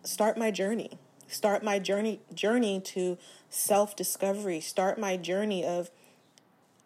Start 0.04 0.36
my 0.36 0.50
journey. 0.50 0.98
Start 1.28 1.62
my 1.62 1.78
journey 1.78 2.20
journey 2.34 2.80
to 2.80 3.18
self-discovery, 3.50 4.60
start 4.60 4.98
my 4.98 5.16
journey 5.16 5.64
of 5.64 5.90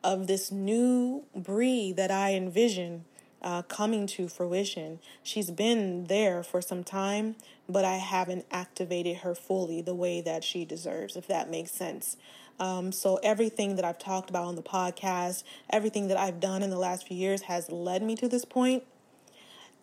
of 0.05 0.27
this 0.27 0.51
new 0.51 1.25
breed 1.35 1.97
that 1.97 2.11
I 2.11 2.35
envision 2.35 3.05
uh, 3.43 3.63
coming 3.63 4.07
to 4.07 4.29
fruition. 4.29 5.01
She's 5.23 5.51
been 5.51 6.05
there 6.05 6.43
for 6.43 6.61
some 6.61 6.85
time, 6.85 7.37
but 7.69 7.85
I 7.85 7.97
haven't 7.97 8.47
activated 8.51 9.19
her 9.19 9.35
fully 9.35 9.83
the 9.83 9.95
way 9.95 10.21
that 10.21 10.45
she 10.45 10.65
deserves, 10.65 11.17
if 11.17 11.27
that 11.27 11.51
makes 11.51 11.73
sense. 11.73 12.17
Um, 12.61 12.93
so, 12.93 13.19
everything 13.23 13.77
that 13.77 13.85
I've 13.85 13.99
talked 13.99 14.31
about 14.31 14.45
on 14.45 14.57
the 14.57 14.63
podcast, 14.63 15.43
everything 15.71 16.09
that 16.09 16.17
I've 16.17 16.39
done 16.39 16.63
in 16.63 16.71
the 16.71 16.79
last 16.79 17.07
few 17.09 17.17
years 17.17 17.43
has 17.43 17.71
led 17.71 18.03
me 18.03 18.15
to 18.17 18.29
this 18.29 18.45
point. 18.45 18.85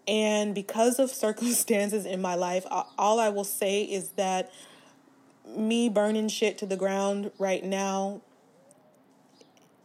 And 0.08 0.56
because 0.56 1.00
of 1.00 1.10
circumstances 1.26 2.06
in 2.06 2.22
my 2.22 2.36
life, 2.36 2.66
all 2.98 3.20
I 3.20 3.30
will 3.30 3.44
say 3.44 3.84
is 3.84 4.10
that 4.10 4.52
me 5.56 5.90
burning 5.90 6.30
shit 6.30 6.58
to 6.60 6.66
the 6.66 6.78
ground 6.78 7.32
right 7.40 7.64
now 7.64 8.22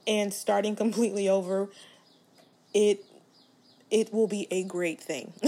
and 0.07 0.33
starting 0.33 0.77
completely 0.85 1.29
over, 1.29 1.69
it 2.73 3.05
it 3.91 4.13
will 4.13 4.27
be 4.27 4.49
a 4.51 4.65
great 4.65 5.01
thing. 5.01 5.33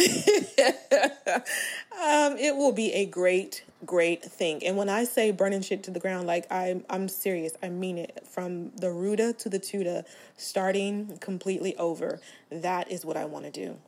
um, 2.01 2.37
it 2.39 2.55
will 2.55 2.71
be 2.71 2.93
a 2.93 3.05
great, 3.05 3.65
great 3.85 4.23
thing. 4.23 4.65
And 4.65 4.77
when 4.77 4.89
I 4.89 5.03
say 5.03 5.33
burning 5.33 5.63
shit 5.63 5.83
to 5.85 5.91
the 5.91 5.99
ground, 5.99 6.29
like 6.29 6.47
I'm, 6.49 6.85
I'm 6.89 7.09
serious. 7.09 7.55
I 7.61 7.71
mean 7.71 7.99
it. 7.99 8.25
From 8.25 8.71
the 8.77 8.93
Ruta 8.93 9.33
to 9.33 9.49
the 9.49 9.59
Tuta, 9.59 10.05
starting 10.37 11.19
completely 11.21 11.77
over. 11.77 12.21
That 12.51 12.89
is 12.89 13.05
what 13.05 13.17
I 13.17 13.25
want 13.25 13.47
to 13.47 13.51
do. 13.51 13.79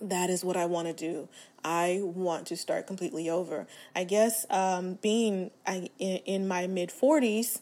That 0.00 0.30
is 0.30 0.44
what 0.44 0.56
I 0.56 0.66
want 0.66 0.88
to 0.88 0.92
do. 0.92 1.28
I 1.64 2.00
want 2.02 2.46
to 2.48 2.56
start 2.56 2.86
completely 2.86 3.28
over. 3.28 3.66
I 3.94 4.04
guess 4.04 4.46
um, 4.50 4.94
being 5.02 5.50
I, 5.66 5.90
in, 5.98 6.18
in 6.18 6.48
my 6.48 6.66
mid 6.66 6.90
40s, 6.90 7.60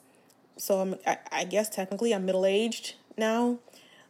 so 0.57 0.81
I'm, 0.81 0.97
I, 1.07 1.19
I, 1.33 1.45
guess 1.45 1.69
technically 1.69 2.15
I'm 2.15 2.25
middle 2.25 2.47
aged 2.47 2.95
now, 3.17 3.59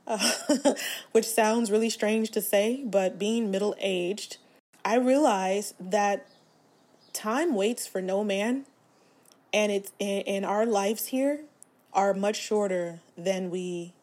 uh, 0.06 0.32
which 1.12 1.26
sounds 1.26 1.70
really 1.70 1.90
strange 1.90 2.30
to 2.32 2.40
say, 2.40 2.82
but 2.84 3.18
being 3.18 3.50
middle 3.50 3.74
aged, 3.80 4.38
I 4.84 4.96
realize 4.96 5.74
that 5.80 6.28
time 7.12 7.54
waits 7.54 7.86
for 7.86 8.00
no 8.00 8.22
man, 8.22 8.66
and 9.52 9.72
it's 9.72 9.92
in 9.98 10.44
our 10.44 10.66
lives 10.66 11.06
here 11.06 11.40
are 11.92 12.12
much 12.12 12.36
shorter 12.36 13.00
than 13.16 13.50
we 13.50 13.94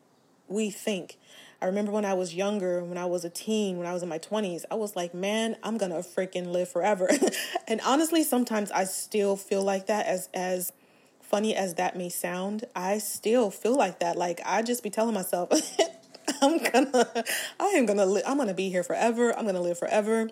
we 0.48 0.70
think. 0.70 1.18
I 1.64 1.68
remember 1.68 1.94
when 1.94 2.04
I 2.04 2.14
was 2.14 2.36
younger, 2.36 2.84
when 2.84 2.98
I 2.98 3.06
was 3.06 3.24
a 3.24 3.30
teen, 3.30 3.78
when 3.78 3.88
I 3.88 3.94
was 3.94 4.04
in 4.04 4.10
my 4.10 4.20
20s, 4.20 4.66
I 4.70 4.76
was 4.76 4.98
like, 4.98 5.14
man, 5.14 5.56
I'm 5.64 5.78
going 5.78 5.94
to 5.94 6.00
freaking 6.00 6.52
live 6.52 6.68
forever. 6.68 7.10
and 7.70 7.80
honestly, 7.86 8.22
sometimes 8.24 8.70
I 8.70 8.84
still 8.84 9.38
feel 9.38 9.64
like 9.64 9.88
that 9.88 10.06
as 10.06 10.28
as 10.34 10.74
funny 11.22 11.56
as 11.56 11.76
that 11.76 11.96
may 11.96 12.10
sound. 12.10 12.66
I 12.76 12.98
still 12.98 13.50
feel 13.50 13.78
like 13.78 14.00
that. 14.02 14.18
Like 14.18 14.42
I 14.46 14.62
just 14.62 14.84
be 14.84 14.90
telling 14.90 15.14
myself 15.14 15.50
I'm 16.42 16.58
going 16.58 16.92
to 16.92 17.26
I 17.62 17.66
am 17.68 17.86
going 17.86 17.98
to 17.98 18.06
li- 18.06 18.24
I'm 18.28 18.36
going 18.36 18.50
to 18.50 18.54
be 18.54 18.70
here 18.70 18.84
forever. 18.84 19.34
I'm 19.34 19.44
going 19.44 19.56
to 19.56 19.62
live 19.62 19.80
forever. 19.80 20.30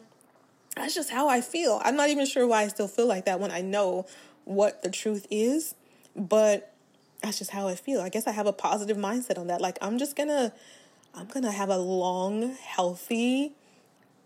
That's 0.76 0.94
just 0.94 1.12
how 1.12 1.30
I 1.30 1.39
feel. 1.39 1.82
I'm 1.86 1.96
not 1.96 2.10
even 2.10 2.26
sure 2.26 2.46
why 2.46 2.63
I 2.63 2.67
still 2.67 2.89
feel 2.89 3.08
like 3.08 3.24
that 3.24 3.39
when 3.39 3.52
I 3.52 3.62
know 3.62 4.06
what 4.44 4.84
the 4.84 4.89
truth 4.89 5.28
is, 5.32 5.76
but 6.13 6.74
that's 7.24 7.39
just 7.39 7.52
how 7.52 7.70
I 7.70 7.76
feel. 7.76 8.02
I 8.02 8.10
guess 8.10 8.28
I 8.28 8.32
have 8.32 8.48
a 8.48 8.54
positive 8.54 8.98
mindset 8.98 9.38
on 9.38 9.48
that. 9.48 9.62
Like 9.62 9.78
I'm 9.82 9.98
just 9.98 10.17
going 10.17 10.30
to 10.30 10.52
I'm 11.13 11.28
going 11.28 11.43
to 11.43 11.52
have 11.52 11.69
a 11.69 11.78
long, 11.78 12.56
healthy, 12.56 13.54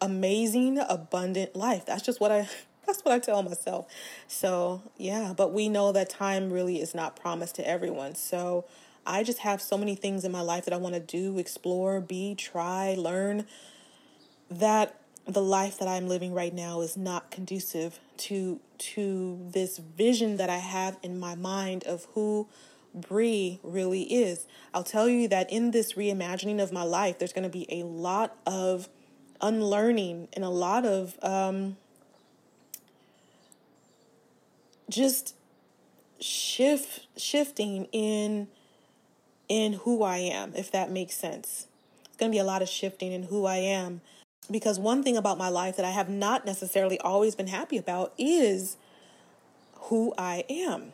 amazing, 0.01 0.79
abundant 0.79 1.55
life. 1.55 1.85
That's 1.85 2.03
just 2.03 2.19
what 2.19 2.31
I 2.31 2.47
that's 2.85 3.01
what 3.01 3.13
I 3.13 3.19
tell 3.19 3.41
myself. 3.41 3.87
So, 4.27 4.83
yeah, 4.97 5.33
but 5.35 5.51
we 5.51 5.69
know 5.69 5.91
that 5.91 6.09
time 6.09 6.51
really 6.51 6.79
is 6.79 6.93
not 6.93 7.15
promised 7.15 7.55
to 7.55 7.67
everyone. 7.67 8.13
So, 8.15 8.65
I 9.07 9.23
just 9.23 9.39
have 9.39 9.61
so 9.61 9.77
many 9.77 9.95
things 9.95 10.23
in 10.23 10.31
my 10.31 10.41
life 10.41 10.65
that 10.65 10.73
I 10.73 10.77
want 10.77 10.95
to 10.95 11.01
do, 11.01 11.37
explore, 11.37 12.01
be, 12.01 12.33
try, 12.35 12.95
learn 12.97 13.45
that 14.49 14.95
the 15.27 15.41
life 15.41 15.77
that 15.79 15.87
I'm 15.87 16.07
living 16.07 16.33
right 16.33 16.53
now 16.53 16.81
is 16.81 16.95
not 16.95 17.31
conducive 17.31 17.99
to 18.17 18.59
to 18.77 19.39
this 19.51 19.77
vision 19.77 20.37
that 20.37 20.49
I 20.49 20.57
have 20.57 20.97
in 21.01 21.19
my 21.19 21.35
mind 21.35 21.83
of 21.85 22.07
who 22.13 22.47
Bree 22.95 23.59
really 23.61 24.03
is. 24.03 24.45
I'll 24.73 24.83
tell 24.83 25.09
you 25.09 25.27
that 25.27 25.51
in 25.51 25.71
this 25.71 25.93
reimagining 25.93 26.61
of 26.61 26.71
my 26.71 26.83
life, 26.83 27.19
there's 27.19 27.33
going 27.33 27.43
to 27.43 27.49
be 27.49 27.67
a 27.69 27.83
lot 27.85 28.37
of 28.45 28.87
unlearning 29.41 30.29
and 30.33 30.43
a 30.43 30.49
lot 30.49 30.85
of 30.85 31.17
um, 31.21 31.77
just 34.89 35.35
shift 36.19 37.07
shifting 37.17 37.87
in 37.91 38.47
in 39.47 39.73
who 39.73 40.01
I 40.01 40.17
am, 40.17 40.53
if 40.55 40.71
that 40.71 40.89
makes 40.89 41.15
sense. 41.15 41.67
It's 42.05 42.17
going 42.17 42.31
to 42.31 42.35
be 42.35 42.39
a 42.39 42.45
lot 42.45 42.61
of 42.61 42.69
shifting 42.69 43.11
in 43.11 43.23
who 43.23 43.45
I 43.45 43.57
am 43.57 44.01
because 44.49 44.79
one 44.79 45.03
thing 45.03 45.17
about 45.17 45.37
my 45.37 45.49
life 45.49 45.75
that 45.75 45.85
I 45.85 45.91
have 45.91 46.09
not 46.09 46.45
necessarily 46.45 46.99
always 46.99 47.35
been 47.35 47.47
happy 47.47 47.77
about 47.77 48.13
is 48.17 48.77
who 49.73 50.13
I 50.17 50.45
am. 50.49 50.93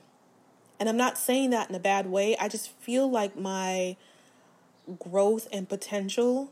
And 0.81 0.89
I'm 0.89 0.97
not 0.97 1.15
saying 1.15 1.51
that 1.51 1.69
in 1.69 1.75
a 1.75 1.79
bad 1.79 2.07
way. 2.07 2.35
I 2.37 2.47
just 2.47 2.71
feel 2.71 3.07
like 3.07 3.37
my 3.37 3.97
growth 4.97 5.47
and 5.53 5.69
potential 5.69 6.51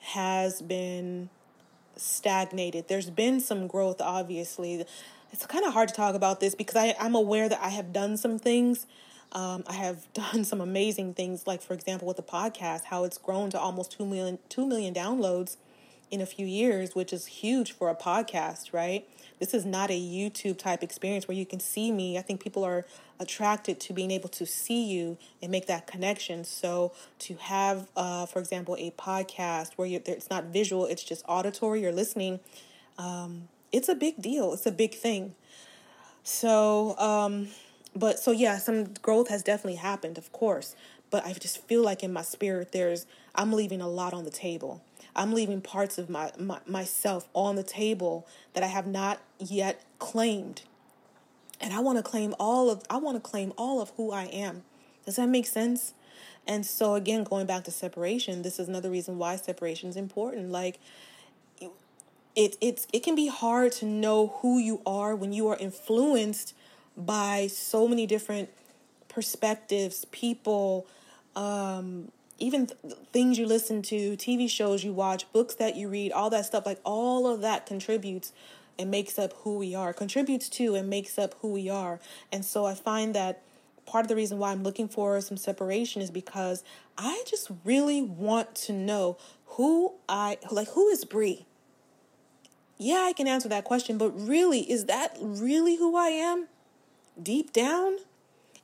has 0.00 0.60
been 0.60 1.30
stagnated. 1.94 2.88
There's 2.88 3.10
been 3.10 3.38
some 3.38 3.68
growth, 3.68 4.00
obviously. 4.00 4.84
It's 5.30 5.46
kind 5.46 5.64
of 5.64 5.72
hard 5.72 5.88
to 5.88 5.94
talk 5.94 6.16
about 6.16 6.40
this 6.40 6.56
because 6.56 6.74
I, 6.74 6.96
I'm 6.98 7.14
aware 7.14 7.48
that 7.48 7.60
I 7.62 7.68
have 7.68 7.92
done 7.92 8.16
some 8.16 8.40
things. 8.40 8.88
Um, 9.30 9.62
I 9.68 9.74
have 9.74 10.12
done 10.14 10.42
some 10.42 10.60
amazing 10.60 11.14
things, 11.14 11.46
like, 11.46 11.62
for 11.62 11.74
example, 11.74 12.08
with 12.08 12.16
the 12.16 12.24
podcast, 12.24 12.86
how 12.86 13.04
it's 13.04 13.18
grown 13.18 13.50
to 13.50 13.60
almost 13.60 13.92
2 13.92 14.04
million, 14.04 14.40
2 14.48 14.66
million 14.66 14.92
downloads 14.92 15.58
in 16.10 16.20
a 16.20 16.26
few 16.26 16.44
years, 16.44 16.96
which 16.96 17.12
is 17.12 17.26
huge 17.26 17.70
for 17.70 17.88
a 17.88 17.94
podcast, 17.94 18.72
right? 18.72 19.08
This 19.38 19.54
is 19.54 19.64
not 19.64 19.92
a 19.92 20.00
YouTube 20.00 20.58
type 20.58 20.82
experience 20.82 21.28
where 21.28 21.36
you 21.36 21.46
can 21.46 21.60
see 21.60 21.92
me. 21.92 22.18
I 22.18 22.22
think 22.22 22.42
people 22.42 22.64
are 22.64 22.84
attracted 23.20 23.78
to 23.78 23.92
being 23.92 24.10
able 24.10 24.30
to 24.30 24.46
see 24.46 24.90
you 24.90 25.18
and 25.40 25.52
make 25.52 25.66
that 25.66 25.86
connection. 25.86 26.42
So 26.42 26.92
to 27.20 27.36
have, 27.36 27.86
uh, 27.94 28.26
for 28.26 28.40
example, 28.40 28.74
a 28.78 28.90
podcast 28.92 29.74
where 29.76 30.00
it's 30.04 30.30
not 30.30 30.46
visual, 30.46 30.86
it's 30.86 31.04
just 31.04 31.24
auditory, 31.28 31.82
you're 31.82 31.92
listening. 31.92 32.40
Um, 32.98 33.48
it's 33.70 33.88
a 33.88 33.94
big 33.94 34.20
deal. 34.20 34.52
It's 34.52 34.66
a 34.66 34.72
big 34.72 34.94
thing. 34.94 35.34
So, 36.24 36.98
um, 36.98 37.48
but 37.94 38.18
so 38.18 38.30
yeah, 38.30 38.58
some 38.58 38.94
growth 39.02 39.28
has 39.28 39.42
definitely 39.42 39.76
happened, 39.76 40.18
of 40.18 40.32
course. 40.32 40.74
But 41.10 41.26
I 41.26 41.32
just 41.34 41.62
feel 41.66 41.82
like 41.82 42.02
in 42.02 42.12
my 42.12 42.22
spirit, 42.22 42.72
there's 42.72 43.06
I'm 43.34 43.52
leaving 43.52 43.80
a 43.80 43.88
lot 43.88 44.14
on 44.14 44.24
the 44.24 44.30
table. 44.30 44.82
I'm 45.14 45.32
leaving 45.32 45.60
parts 45.60 45.98
of 45.98 46.08
my, 46.08 46.30
my 46.38 46.60
myself 46.66 47.28
on 47.34 47.56
the 47.56 47.62
table 47.62 48.26
that 48.54 48.62
I 48.62 48.68
have 48.68 48.86
not 48.86 49.20
yet 49.38 49.82
claimed 49.98 50.62
and 51.60 51.72
I 51.72 51.80
want 51.80 51.98
to 51.98 52.02
claim 52.02 52.34
all 52.38 52.70
of 52.70 52.82
I 52.88 52.96
want 52.96 53.22
to 53.22 53.28
claim 53.28 53.52
all 53.56 53.80
of 53.80 53.90
who 53.96 54.12
I 54.12 54.24
am. 54.24 54.62
Does 55.04 55.16
that 55.16 55.28
make 55.28 55.46
sense? 55.46 55.94
And 56.46 56.64
so 56.64 56.94
again, 56.94 57.24
going 57.24 57.46
back 57.46 57.64
to 57.64 57.70
separation, 57.70 58.42
this 58.42 58.58
is 58.58 58.68
another 58.68 58.90
reason 58.90 59.18
why 59.18 59.36
separation 59.36 59.88
is 59.88 59.96
important. 59.96 60.50
Like 60.50 60.78
it 62.36 62.56
it's 62.60 62.86
it 62.92 63.02
can 63.02 63.14
be 63.14 63.28
hard 63.28 63.72
to 63.72 63.86
know 63.86 64.38
who 64.40 64.58
you 64.58 64.80
are 64.86 65.14
when 65.14 65.32
you 65.32 65.48
are 65.48 65.56
influenced 65.56 66.54
by 66.96 67.46
so 67.46 67.86
many 67.86 68.06
different 68.06 68.48
perspectives, 69.08 70.04
people, 70.06 70.86
um, 71.34 72.10
even 72.38 72.66
th- 72.66 72.96
things 73.12 73.38
you 73.38 73.46
listen 73.46 73.82
to, 73.82 74.16
TV 74.16 74.48
shows 74.48 74.84
you 74.84 74.92
watch, 74.92 75.30
books 75.32 75.54
that 75.56 75.76
you 75.76 75.88
read, 75.88 76.12
all 76.12 76.30
that 76.30 76.46
stuff, 76.46 76.64
like 76.66 76.80
all 76.84 77.26
of 77.26 77.40
that 77.40 77.66
contributes 77.66 78.32
and 78.80 78.90
makes 78.90 79.18
up 79.18 79.34
who 79.44 79.58
we 79.58 79.74
are, 79.74 79.92
contributes 79.92 80.48
to 80.48 80.74
and 80.74 80.88
makes 80.88 81.18
up 81.18 81.34
who 81.40 81.48
we 81.48 81.68
are. 81.68 82.00
And 82.32 82.44
so 82.44 82.64
I 82.64 82.74
find 82.74 83.14
that 83.14 83.42
part 83.86 84.04
of 84.04 84.08
the 84.08 84.16
reason 84.16 84.38
why 84.38 84.52
I'm 84.52 84.62
looking 84.62 84.88
for 84.88 85.20
some 85.20 85.36
separation 85.36 86.00
is 86.00 86.10
because 86.10 86.64
I 86.96 87.22
just 87.26 87.50
really 87.64 88.00
want 88.00 88.54
to 88.56 88.72
know 88.72 89.18
who 89.46 89.94
I 90.08 90.38
like 90.50 90.68
who 90.68 90.88
is 90.88 91.04
Bree? 91.04 91.46
Yeah, 92.78 93.04
I 93.06 93.12
can 93.12 93.28
answer 93.28 93.48
that 93.48 93.64
question, 93.64 93.98
but 93.98 94.10
really 94.10 94.60
is 94.70 94.86
that 94.86 95.16
really 95.20 95.76
who 95.76 95.96
I 95.96 96.08
am? 96.08 96.48
Deep 97.20 97.52
down? 97.52 97.96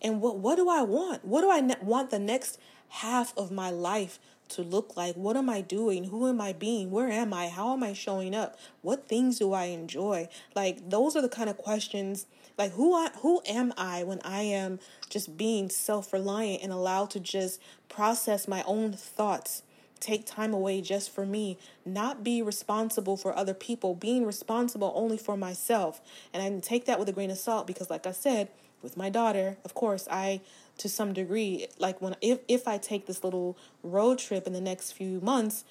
And 0.00 0.20
what 0.20 0.38
what 0.38 0.56
do 0.56 0.68
I 0.68 0.82
want? 0.82 1.24
What 1.24 1.42
do 1.42 1.50
I 1.50 1.60
ne- 1.60 1.74
want 1.82 2.10
the 2.10 2.18
next 2.18 2.58
half 2.88 3.36
of 3.36 3.50
my 3.50 3.70
life 3.70 4.18
to 4.50 4.62
look 4.62 4.96
like? 4.96 5.14
What 5.16 5.36
am 5.36 5.48
I 5.48 5.60
doing? 5.60 6.04
Who 6.04 6.28
am 6.28 6.40
I 6.40 6.52
being? 6.52 6.90
Where 6.90 7.10
am 7.10 7.32
I? 7.32 7.48
How 7.48 7.72
am 7.72 7.82
I 7.82 7.92
showing 7.92 8.34
up? 8.34 8.58
What 8.82 9.08
things 9.08 9.38
do 9.38 9.52
I 9.52 9.64
enjoy? 9.66 10.28
Like 10.54 10.90
those 10.90 11.16
are 11.16 11.22
the 11.22 11.28
kind 11.28 11.50
of 11.50 11.56
questions 11.56 12.26
like 12.58 12.72
who 12.72 12.94
I 12.94 13.10
who 13.20 13.42
am 13.46 13.74
I 13.76 14.02
when 14.02 14.20
I 14.24 14.42
am 14.42 14.78
just 15.10 15.36
being 15.36 15.68
self-reliant 15.68 16.62
and 16.62 16.72
allowed 16.72 17.10
to 17.10 17.20
just 17.20 17.60
process 17.88 18.48
my 18.48 18.62
own 18.66 18.92
thoughts 18.92 19.62
take 20.00 20.26
time 20.26 20.52
away 20.52 20.80
just 20.80 21.10
for 21.10 21.24
me, 21.24 21.58
not 21.84 22.22
be 22.22 22.42
responsible 22.42 23.16
for 23.16 23.36
other 23.36 23.54
people, 23.54 23.94
being 23.94 24.26
responsible 24.26 24.92
only 24.94 25.16
for 25.16 25.36
myself. 25.36 26.00
And 26.32 26.42
I 26.42 26.60
take 26.60 26.84
that 26.86 26.98
with 26.98 27.08
a 27.08 27.12
grain 27.12 27.30
of 27.30 27.38
salt 27.38 27.66
because, 27.66 27.90
like 27.90 28.06
I 28.06 28.12
said, 28.12 28.48
with 28.82 28.96
my 28.96 29.08
daughter, 29.08 29.56
of 29.64 29.74
course, 29.74 30.06
I 30.10 30.40
to 30.78 30.88
some 30.88 31.12
degree 31.12 31.66
like 31.78 32.00
when 32.00 32.16
if 32.20 32.40
if 32.48 32.68
I 32.68 32.78
take 32.78 33.06
this 33.06 33.24
little 33.24 33.56
road 33.82 34.18
trip 34.18 34.46
in 34.46 34.52
the 34.52 34.60
next 34.60 34.92
few 34.92 35.20
months 35.20 35.64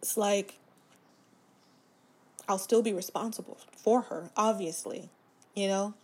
it's 0.00 0.16
like 0.16 0.58
I'll 2.48 2.58
still 2.58 2.82
be 2.82 2.92
responsible 2.92 3.58
for 3.76 4.02
her 4.02 4.30
obviously 4.36 5.10
you 5.54 5.66
know? 5.66 5.94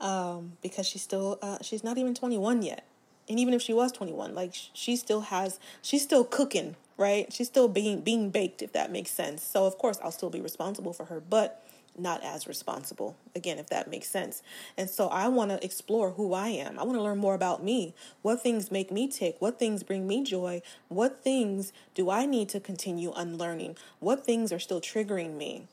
Um, 0.00 0.52
because 0.62 0.86
she's 0.86 1.02
still 1.02 1.38
uh, 1.42 1.58
she's 1.60 1.84
not 1.84 1.98
even 1.98 2.14
21 2.14 2.62
yet. 2.62 2.84
And 3.28 3.38
even 3.38 3.54
if 3.54 3.62
she 3.62 3.72
was 3.72 3.92
21 3.92 4.34
like 4.34 4.52
she 4.52 4.96
still 4.96 5.22
has 5.22 5.60
she's 5.80 6.02
still 6.02 6.24
cooking 6.24 6.76
right? 6.96 7.32
She's 7.32 7.48
still 7.48 7.68
being 7.68 8.00
being 8.00 8.30
baked 8.30 8.62
if 8.62 8.72
that 8.72 8.90
makes 8.90 9.10
sense. 9.10 9.42
So 9.42 9.66
of 9.66 9.78
course 9.78 9.98
I'll 10.02 10.12
still 10.12 10.30
be 10.30 10.40
responsible 10.40 10.92
for 10.92 11.06
her. 11.06 11.20
But 11.20 11.64
not 11.98 12.22
as 12.22 12.46
responsible. 12.46 13.16
Again, 13.34 13.58
if 13.58 13.68
that 13.68 13.90
makes 13.90 14.08
sense. 14.08 14.42
And 14.76 14.88
so 14.88 15.08
I 15.08 15.28
want 15.28 15.50
to 15.50 15.64
explore 15.64 16.12
who 16.12 16.32
I 16.32 16.48
am. 16.48 16.78
I 16.78 16.84
want 16.84 16.96
to 16.96 17.02
learn 17.02 17.18
more 17.18 17.34
about 17.34 17.62
me. 17.62 17.94
What 18.22 18.42
things 18.42 18.70
make 18.70 18.90
me 18.90 19.08
tick? 19.08 19.36
What 19.40 19.58
things 19.58 19.82
bring 19.82 20.06
me 20.06 20.24
joy? 20.24 20.62
What 20.88 21.22
things 21.22 21.72
do 21.94 22.10
I 22.10 22.26
need 22.26 22.48
to 22.50 22.60
continue 22.60 23.12
unlearning? 23.14 23.76
What 24.00 24.24
things 24.24 24.52
are 24.52 24.58
still 24.58 24.80
triggering 24.80 25.36
me? 25.36 25.66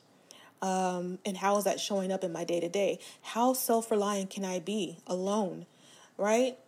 Um, 0.62 1.18
and 1.24 1.38
how 1.38 1.56
is 1.56 1.64
that 1.64 1.80
showing 1.80 2.12
up 2.12 2.22
in 2.22 2.32
my 2.32 2.44
day 2.44 2.60
to 2.60 2.68
day? 2.68 2.98
How 3.22 3.54
self 3.54 3.90
reliant 3.90 4.30
can 4.30 4.44
I 4.44 4.58
be 4.58 4.98
alone? 5.06 5.66
Right? 6.18 6.58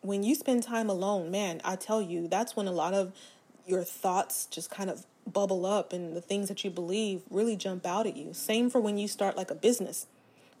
When 0.00 0.22
you 0.22 0.34
spend 0.34 0.62
time 0.64 0.90
alone, 0.90 1.30
man, 1.30 1.60
I 1.64 1.76
tell 1.76 2.02
you, 2.02 2.28
that's 2.28 2.56
when 2.56 2.66
a 2.66 2.72
lot 2.72 2.94
of 2.94 3.12
your 3.66 3.84
thoughts 3.84 4.46
just 4.46 4.70
kind 4.70 4.90
of 4.90 5.04
bubble 5.28 5.66
up 5.66 5.92
and 5.92 6.16
the 6.16 6.20
things 6.20 6.48
that 6.48 6.64
you 6.64 6.70
believe 6.70 7.22
really 7.30 7.56
jump 7.56 7.86
out 7.86 8.06
at 8.06 8.16
you. 8.16 8.32
Same 8.32 8.70
for 8.70 8.80
when 8.80 8.98
you 8.98 9.08
start 9.08 9.36
like 9.36 9.50
a 9.50 9.54
business. 9.54 10.06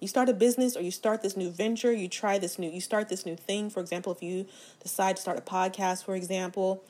You 0.00 0.06
start 0.06 0.28
a 0.28 0.32
business 0.32 0.76
or 0.76 0.80
you 0.80 0.90
start 0.90 1.22
this 1.22 1.36
new 1.36 1.50
venture, 1.50 1.92
you 1.92 2.08
try 2.08 2.38
this 2.38 2.58
new, 2.58 2.70
you 2.70 2.80
start 2.80 3.08
this 3.08 3.26
new 3.26 3.34
thing. 3.34 3.68
For 3.68 3.80
example, 3.80 4.12
if 4.12 4.22
you 4.22 4.46
decide 4.80 5.16
to 5.16 5.22
start 5.22 5.38
a 5.38 5.40
podcast, 5.40 6.04
for 6.04 6.14
example, 6.14 6.84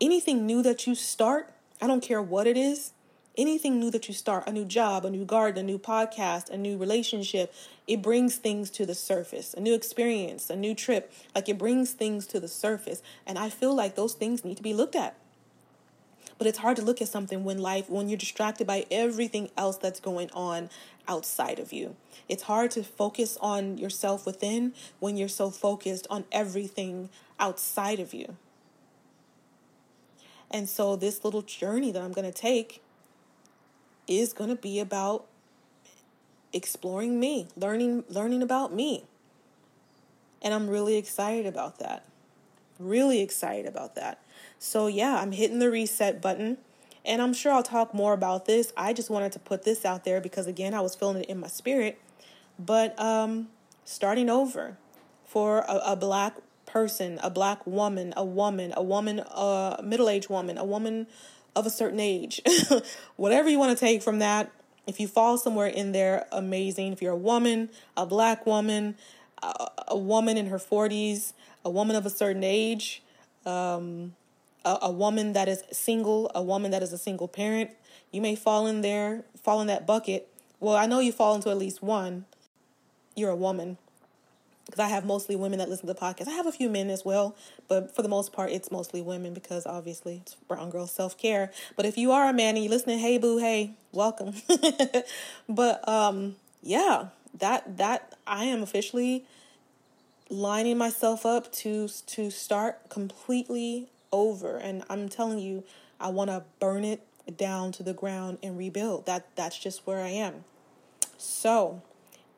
anything 0.00 0.44
new 0.44 0.62
that 0.62 0.86
you 0.86 0.94
start, 0.94 1.52
I 1.80 1.86
don't 1.86 2.02
care 2.02 2.20
what 2.20 2.48
it 2.48 2.56
is, 2.56 2.92
anything 3.36 3.78
new 3.78 3.90
that 3.92 4.08
you 4.08 4.14
start, 4.14 4.48
a 4.48 4.52
new 4.52 4.64
job, 4.64 5.04
a 5.04 5.10
new 5.10 5.24
garden, 5.24 5.64
a 5.64 5.66
new 5.66 5.78
podcast, 5.78 6.50
a 6.50 6.56
new 6.56 6.76
relationship, 6.76 7.54
it 7.86 8.02
brings 8.02 8.36
things 8.36 8.68
to 8.70 8.84
the 8.84 8.96
surface, 8.96 9.54
a 9.54 9.60
new 9.60 9.74
experience, 9.74 10.50
a 10.50 10.56
new 10.56 10.74
trip. 10.74 11.12
Like 11.34 11.48
it 11.48 11.56
brings 11.56 11.92
things 11.92 12.26
to 12.28 12.40
the 12.40 12.48
surface. 12.48 13.00
And 13.26 13.38
I 13.38 13.48
feel 13.48 13.74
like 13.74 13.94
those 13.94 14.14
things 14.14 14.44
need 14.44 14.56
to 14.56 14.62
be 14.62 14.74
looked 14.74 14.96
at. 14.96 15.16
But 16.38 16.46
it's 16.46 16.58
hard 16.58 16.76
to 16.76 16.82
look 16.82 17.02
at 17.02 17.08
something 17.08 17.44
when 17.44 17.58
life, 17.58 17.90
when 17.90 18.08
you're 18.08 18.16
distracted 18.16 18.66
by 18.66 18.86
everything 18.90 19.50
else 19.56 19.76
that's 19.76 20.00
going 20.00 20.30
on 20.32 20.70
outside 21.08 21.58
of 21.58 21.72
you. 21.72 21.96
It's 22.28 22.44
hard 22.44 22.70
to 22.72 22.84
focus 22.84 23.36
on 23.40 23.76
yourself 23.76 24.24
within 24.24 24.72
when 25.00 25.16
you're 25.16 25.28
so 25.28 25.50
focused 25.50 26.06
on 26.08 26.24
everything 26.30 27.08
outside 27.40 27.98
of 27.98 28.14
you. 28.14 28.36
And 30.50 30.68
so, 30.68 30.96
this 30.96 31.24
little 31.24 31.42
journey 31.42 31.92
that 31.92 32.00
I'm 32.00 32.12
going 32.12 32.30
to 32.30 32.38
take 32.38 32.82
is 34.06 34.32
going 34.32 34.50
to 34.50 34.56
be 34.56 34.80
about 34.80 35.26
exploring 36.52 37.20
me, 37.20 37.48
learning 37.56 38.04
learning 38.08 38.42
about 38.42 38.72
me. 38.72 39.04
And 40.40 40.54
I'm 40.54 40.68
really 40.68 40.96
excited 40.96 41.46
about 41.46 41.78
that. 41.80 42.04
Really 42.78 43.20
excited 43.20 43.66
about 43.66 43.96
that. 43.96 44.22
So 44.58 44.86
yeah, 44.86 45.18
I'm 45.20 45.32
hitting 45.32 45.58
the 45.58 45.70
reset 45.70 46.20
button. 46.20 46.58
And 47.04 47.22
I'm 47.22 47.32
sure 47.32 47.52
I'll 47.52 47.62
talk 47.62 47.94
more 47.94 48.12
about 48.12 48.44
this. 48.44 48.72
I 48.76 48.92
just 48.92 49.08
wanted 49.08 49.32
to 49.32 49.38
put 49.38 49.62
this 49.64 49.84
out 49.84 50.04
there 50.04 50.20
because 50.20 50.46
again, 50.46 50.74
I 50.74 50.80
was 50.80 50.94
feeling 50.94 51.22
it 51.22 51.28
in 51.28 51.40
my 51.40 51.46
spirit. 51.48 52.00
But 52.58 52.98
um 53.00 53.48
starting 53.84 54.28
over 54.28 54.76
for 55.24 55.60
a, 55.60 55.92
a 55.92 55.96
black 55.96 56.36
person, 56.66 57.18
a 57.22 57.30
black 57.30 57.66
woman, 57.66 58.12
a 58.16 58.24
woman, 58.24 58.74
a 58.76 58.82
woman, 58.82 59.20
a 59.20 59.80
middle-aged 59.82 60.28
woman, 60.28 60.58
a 60.58 60.64
woman 60.64 61.06
of 61.56 61.66
a 61.66 61.70
certain 61.70 61.98
age. 61.98 62.40
Whatever 63.16 63.48
you 63.48 63.58
want 63.58 63.76
to 63.76 63.80
take 63.80 64.02
from 64.02 64.18
that, 64.18 64.52
if 64.86 65.00
you 65.00 65.08
fall 65.08 65.38
somewhere 65.38 65.66
in 65.66 65.92
there, 65.92 66.26
amazing. 66.30 66.92
If 66.92 67.02
you're 67.02 67.12
a 67.12 67.16
woman, 67.16 67.70
a 67.96 68.06
black 68.06 68.46
woman, 68.46 68.96
a, 69.42 69.68
a 69.88 69.98
woman 69.98 70.36
in 70.36 70.46
her 70.46 70.58
40s, 70.58 71.32
a 71.64 71.70
woman 71.70 71.96
of 71.96 72.06
a 72.06 72.10
certain 72.10 72.44
age, 72.44 73.02
um, 73.44 74.14
a, 74.64 74.78
a 74.82 74.90
woman 74.90 75.32
that 75.32 75.48
is 75.48 75.62
single, 75.72 76.30
a 76.34 76.42
woman 76.42 76.70
that 76.70 76.82
is 76.82 76.92
a 76.92 76.98
single 76.98 77.28
parent, 77.28 77.70
you 78.12 78.20
may 78.20 78.34
fall 78.34 78.66
in 78.66 78.80
there, 78.80 79.24
fall 79.42 79.60
in 79.60 79.66
that 79.66 79.86
bucket. 79.86 80.28
Well, 80.60 80.74
I 80.74 80.86
know 80.86 81.00
you 81.00 81.12
fall 81.12 81.34
into 81.34 81.50
at 81.50 81.58
least 81.58 81.82
one. 81.82 82.24
You're 83.14 83.30
a 83.30 83.36
woman 83.36 83.78
because 84.66 84.80
I 84.80 84.88
have 84.88 85.04
mostly 85.04 85.34
women 85.34 85.58
that 85.60 85.68
listen 85.68 85.86
to 85.86 85.94
the 85.94 85.98
podcast. 85.98 86.28
I 86.28 86.32
have 86.32 86.46
a 86.46 86.52
few 86.52 86.68
men 86.68 86.90
as 86.90 87.04
well, 87.04 87.34
but 87.68 87.94
for 87.94 88.02
the 88.02 88.08
most 88.08 88.32
part, 88.32 88.50
it's 88.50 88.70
mostly 88.70 89.00
women 89.00 89.32
because 89.32 89.66
obviously 89.66 90.20
it's 90.22 90.34
brown 90.34 90.70
girl 90.70 90.86
self 90.86 91.16
care. 91.16 91.50
But 91.74 91.86
if 91.86 91.96
you 91.96 92.12
are 92.12 92.28
a 92.28 92.32
man 92.32 92.54
and 92.54 92.64
you're 92.64 92.70
listening, 92.70 92.98
hey 92.98 93.18
boo, 93.18 93.38
hey, 93.38 93.72
welcome. 93.92 94.34
but 95.48 95.88
um, 95.88 96.36
yeah, 96.62 97.06
that 97.38 97.78
that 97.78 98.14
I 98.26 98.44
am 98.44 98.62
officially 98.62 99.24
lining 100.28 100.76
myself 100.76 101.24
up 101.24 101.50
to 101.52 101.88
to 101.88 102.30
start 102.30 102.90
completely 102.90 103.88
over, 104.12 104.56
and 104.56 104.84
I'm 104.88 105.08
telling 105.08 105.38
you, 105.38 105.64
I 106.00 106.08
want 106.08 106.30
to 106.30 106.44
burn 106.58 106.84
it 106.84 107.02
down 107.36 107.72
to 107.72 107.82
the 107.82 107.92
ground 107.92 108.38
and 108.42 108.56
rebuild. 108.56 109.06
That 109.06 109.28
that's 109.36 109.58
just 109.58 109.86
where 109.86 110.00
I 110.00 110.08
am. 110.08 110.44
So 111.16 111.82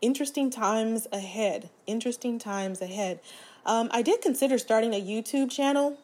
interesting 0.01 0.51
times 0.51 1.07
ahead. 1.13 1.71
Interesting 1.87 2.39
times 2.39 2.81
ahead. 2.81 3.21
Um, 3.67 3.89
I 3.93 4.03
did 4.03 4.21
consider 4.23 4.59
starting 4.59 4.95
a 4.95 5.01
YouTube 5.01 5.51
channel. 5.51 5.99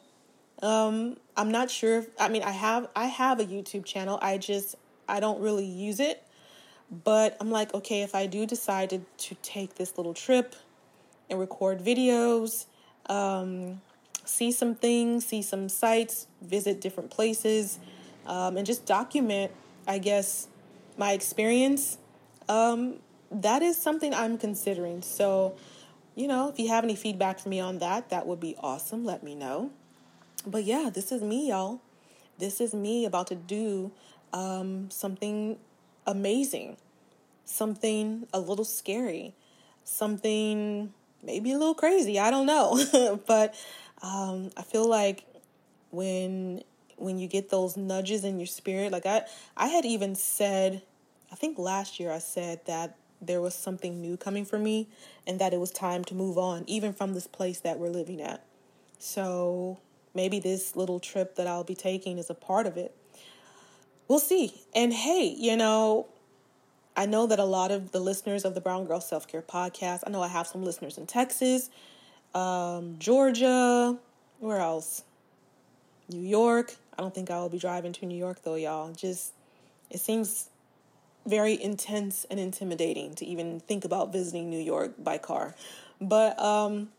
Um, 0.61 1.17
I'm 1.35 1.51
not 1.51 1.69
sure. 1.69 1.99
If, 1.99 2.07
I 2.19 2.29
mean, 2.29 2.43
I 2.43 2.51
have 2.51 2.87
I 2.95 3.07
have 3.07 3.39
a 3.39 3.45
YouTube 3.45 3.85
channel. 3.85 4.19
I 4.21 4.37
just 4.37 4.75
I 5.07 5.19
don't 5.19 5.41
really 5.41 5.65
use 5.65 5.99
it. 5.99 6.23
But 6.89 7.35
I'm 7.41 7.51
like, 7.51 7.73
okay, 7.73 8.01
if 8.01 8.15
I 8.15 8.27
do 8.27 8.45
decide 8.45 8.91
to, 8.91 9.01
to 9.17 9.35
take 9.41 9.75
this 9.75 9.97
little 9.97 10.13
trip 10.13 10.55
and 11.29 11.37
record 11.37 11.79
videos, 11.79 12.65
um, 13.07 13.81
see 14.27 14.51
some 14.51 14.75
things, 14.75 15.25
see 15.25 15.41
some 15.41 15.69
sites, 15.69 16.27
visit 16.41 16.81
different 16.81 17.09
places, 17.09 17.79
um, 18.25 18.57
and 18.57 18.65
just 18.65 18.85
document, 18.85 19.51
I 19.87 19.99
guess, 19.99 20.47
my 20.97 21.13
experience. 21.13 21.97
Um, 22.49 22.95
that 23.31 23.61
is 23.61 23.77
something 23.77 24.13
I'm 24.13 24.37
considering. 24.37 25.01
So, 25.01 25.55
you 26.15 26.27
know, 26.27 26.49
if 26.49 26.59
you 26.59 26.69
have 26.69 26.83
any 26.83 26.95
feedback 26.95 27.39
for 27.39 27.49
me 27.49 27.59
on 27.59 27.79
that, 27.79 28.09
that 28.09 28.27
would 28.27 28.39
be 28.39 28.55
awesome. 28.59 29.05
Let 29.05 29.23
me 29.23 29.35
know. 29.35 29.71
But 30.45 30.63
yeah, 30.63 30.89
this 30.93 31.11
is 31.11 31.21
me, 31.21 31.49
y'all. 31.49 31.81
This 32.37 32.61
is 32.61 32.73
me 32.73 33.05
about 33.05 33.27
to 33.27 33.35
do 33.35 33.91
um, 34.33 34.89
something 34.91 35.57
amazing, 36.05 36.77
something 37.45 38.27
a 38.33 38.39
little 38.39 38.65
scary, 38.65 39.33
something 39.83 40.93
maybe 41.23 41.51
a 41.51 41.57
little 41.57 41.73
crazy. 41.73 42.19
I 42.19 42.31
don't 42.31 42.45
know, 42.45 43.19
but 43.27 43.55
um, 44.01 44.51
I 44.57 44.61
feel 44.61 44.87
like 44.87 45.25
when 45.91 46.63
when 46.97 47.19
you 47.19 47.27
get 47.27 47.49
those 47.49 47.77
nudges 47.77 48.23
in 48.23 48.39
your 48.39 48.47
spirit, 48.47 48.91
like 48.91 49.05
I 49.05 49.23
I 49.55 49.67
had 49.67 49.85
even 49.85 50.15
said, 50.15 50.81
I 51.31 51.35
think 51.35 51.57
last 51.57 51.99
year 51.99 52.11
I 52.11 52.19
said 52.19 52.61
that 52.65 52.97
there 53.21 53.41
was 53.41 53.55
something 53.55 53.99
new 53.99 54.17
coming 54.17 54.45
for 54.45 54.59
me 54.59 54.87
and 55.25 55.39
that 55.39 55.53
it 55.53 55.59
was 55.59 55.71
time 55.71 56.03
to 56.05 56.13
move 56.13 56.37
on, 56.37 56.63
even 56.67 56.93
from 56.93 57.13
this 57.13 57.27
place 57.27 57.59
that 57.61 57.79
we're 57.79 57.89
living 57.89 58.21
at. 58.21 58.43
So 58.99 59.79
maybe 60.13 60.39
this 60.39 60.75
little 60.75 60.99
trip 60.99 61.35
that 61.35 61.47
I'll 61.47 61.63
be 61.63 61.75
taking 61.75 62.17
is 62.17 62.29
a 62.29 62.35
part 62.35 62.67
of 62.67 62.77
it. 62.77 62.95
We'll 64.07 64.19
see. 64.19 64.61
And 64.73 64.93
hey, 64.93 65.35
you 65.37 65.57
know, 65.57 66.07
I 66.95 67.05
know 67.05 67.27
that 67.27 67.39
a 67.39 67.45
lot 67.45 67.71
of 67.71 67.91
the 67.91 67.99
listeners 67.99 68.45
of 68.45 68.55
the 68.55 68.61
Brown 68.61 68.85
Girl 68.85 69.01
Self 69.01 69.27
Care 69.27 69.41
podcast, 69.41 70.03
I 70.07 70.09
know 70.09 70.21
I 70.21 70.27
have 70.29 70.47
some 70.47 70.63
listeners 70.63 70.97
in 70.97 71.05
Texas, 71.05 71.69
um, 72.33 72.95
Georgia, 72.99 73.97
where 74.39 74.59
else? 74.59 75.03
New 76.09 76.25
York. 76.25 76.75
I 76.97 77.01
don't 77.01 77.13
think 77.13 77.29
I 77.29 77.39
will 77.39 77.49
be 77.49 77.59
driving 77.59 77.93
to 77.93 78.05
New 78.05 78.17
York 78.17 78.41
though, 78.43 78.55
y'all. 78.55 78.91
Just, 78.93 79.33
it 79.89 79.99
seems 79.99 80.49
very 81.25 81.61
intense 81.61 82.25
and 82.29 82.39
intimidating 82.39 83.13
to 83.15 83.25
even 83.25 83.59
think 83.59 83.83
about 83.83 84.11
visiting 84.13 84.49
New 84.49 84.61
York 84.61 84.93
by 84.97 85.17
car. 85.17 85.55
But 85.99 86.39
um, 86.39 86.89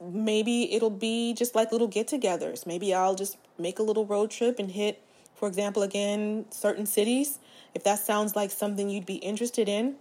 maybe 0.00 0.72
it'll 0.72 0.90
be 0.90 1.34
just 1.34 1.54
like 1.54 1.72
little 1.72 1.88
get 1.88 2.08
togethers. 2.08 2.66
Maybe 2.66 2.94
I'll 2.94 3.14
just 3.14 3.36
make 3.58 3.78
a 3.78 3.82
little 3.82 4.06
road 4.06 4.30
trip 4.30 4.58
and 4.58 4.70
hit, 4.70 5.02
for 5.34 5.48
example, 5.48 5.82
again, 5.82 6.46
certain 6.50 6.86
cities. 6.86 7.38
If 7.74 7.82
that 7.84 7.98
sounds 7.98 8.36
like 8.36 8.50
something 8.50 8.88
you'd 8.88 9.06
be 9.06 9.16
interested 9.16 9.68
in, 9.68 9.96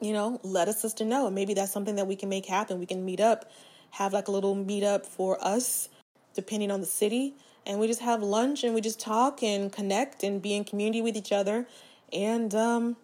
you 0.00 0.12
know, 0.12 0.40
let 0.42 0.68
a 0.68 0.72
sister 0.72 1.04
know. 1.04 1.30
Maybe 1.30 1.54
that's 1.54 1.72
something 1.72 1.96
that 1.96 2.06
we 2.06 2.16
can 2.16 2.28
make 2.28 2.46
happen. 2.46 2.78
We 2.78 2.86
can 2.86 3.04
meet 3.04 3.20
up, 3.20 3.50
have 3.92 4.12
like 4.12 4.28
a 4.28 4.30
little 4.30 4.56
meetup 4.56 5.06
for 5.06 5.42
us, 5.44 5.88
depending 6.34 6.70
on 6.70 6.80
the 6.80 6.86
city. 6.86 7.34
And 7.66 7.78
we 7.78 7.86
just 7.86 8.00
have 8.00 8.22
lunch 8.22 8.64
and 8.64 8.74
we 8.74 8.80
just 8.80 9.00
talk 9.00 9.42
and 9.42 9.72
connect 9.72 10.22
and 10.22 10.40
be 10.40 10.54
in 10.54 10.64
community 10.64 11.02
with 11.02 11.16
each 11.16 11.32
other 11.32 11.66
and 12.12 12.54
um, 12.54 12.96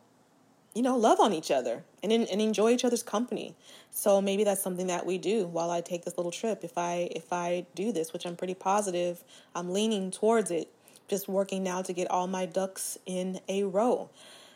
you 0.75 0.83
know 0.83 0.97
love 0.97 1.21
on 1.21 1.33
each 1.33 1.51
other 1.51 1.85
and 2.03 2.13
and 2.13 2.41
enjoy 2.41 2.71
each 2.71 2.85
other's 2.85 3.03
company 3.03 3.55
so 3.91 4.21
maybe 4.21 4.45
that's 4.45 4.63
something 4.63 4.89
that 4.89 5.07
we 5.07 5.19
do 5.19 5.47
while 5.47 5.71
i 5.71 5.81
take 5.81 6.05
this 6.05 6.17
little 6.17 6.33
trip 6.33 6.65
if 6.65 6.77
i 6.77 7.09
if 7.15 7.33
i 7.33 7.65
do 7.75 7.93
this 7.93 8.13
which 8.13 8.27
i'm 8.27 8.37
pretty 8.37 8.55
positive 8.55 9.23
i'm 9.55 9.73
leaning 9.73 10.11
towards 10.11 10.51
it 10.51 10.69
just 11.09 11.29
working 11.29 11.63
now 11.63 11.81
to 11.81 11.93
get 11.93 12.11
all 12.11 12.27
my 12.27 12.45
ducks 12.45 12.99
in 13.07 13.41
a 13.49 13.63
row 13.63 14.11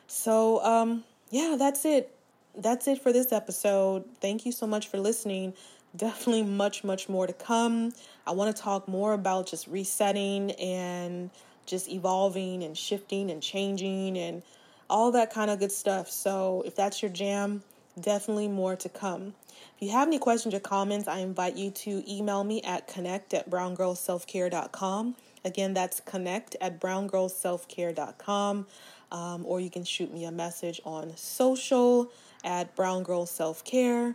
so 0.06 0.62
um 0.64 1.04
yeah 1.30 1.56
that's 1.58 1.84
it 1.84 2.14
that's 2.58 2.86
it 2.86 3.02
for 3.02 3.12
this 3.12 3.32
episode 3.32 4.04
thank 4.20 4.44
you 4.44 4.52
so 4.52 4.66
much 4.66 4.88
for 4.88 4.98
listening 4.98 5.52
definitely 5.96 6.42
much 6.42 6.84
much 6.84 7.08
more 7.08 7.26
to 7.26 7.32
come 7.32 7.92
i 8.26 8.30
want 8.30 8.54
to 8.54 8.62
talk 8.62 8.86
more 8.86 9.14
about 9.14 9.46
just 9.46 9.66
resetting 9.66 10.50
and 10.52 11.30
just 11.68 11.88
evolving 11.88 12.64
and 12.64 12.76
shifting 12.76 13.30
and 13.30 13.42
changing 13.42 14.18
and 14.18 14.42
all 14.90 15.12
that 15.12 15.32
kind 15.32 15.50
of 15.50 15.58
good 15.58 15.72
stuff. 15.72 16.10
So 16.10 16.62
if 16.66 16.74
that's 16.74 17.02
your 17.02 17.10
jam, 17.10 17.62
definitely 18.00 18.48
more 18.48 18.74
to 18.76 18.88
come. 18.88 19.34
If 19.76 19.82
you 19.82 19.90
have 19.90 20.08
any 20.08 20.18
questions 20.18 20.54
or 20.54 20.60
comments, 20.60 21.06
I 21.06 21.18
invite 21.18 21.56
you 21.56 21.70
to 21.70 22.02
email 22.10 22.42
me 22.42 22.62
at 22.62 22.88
connect 22.88 23.34
at 23.34 23.50
browngirlselfcare.com. 23.50 25.16
Again, 25.48 25.72
that's 25.72 26.00
connect 26.00 26.56
at 26.60 26.78
browngirlselfcare.com. 26.78 28.66
Um, 29.10 29.46
or 29.46 29.58
you 29.58 29.70
can 29.70 29.84
shoot 29.84 30.12
me 30.12 30.26
a 30.26 30.30
message 30.30 30.82
on 30.84 31.16
social 31.16 32.12
at 32.44 32.76
browngirlselfcare. 32.76 34.14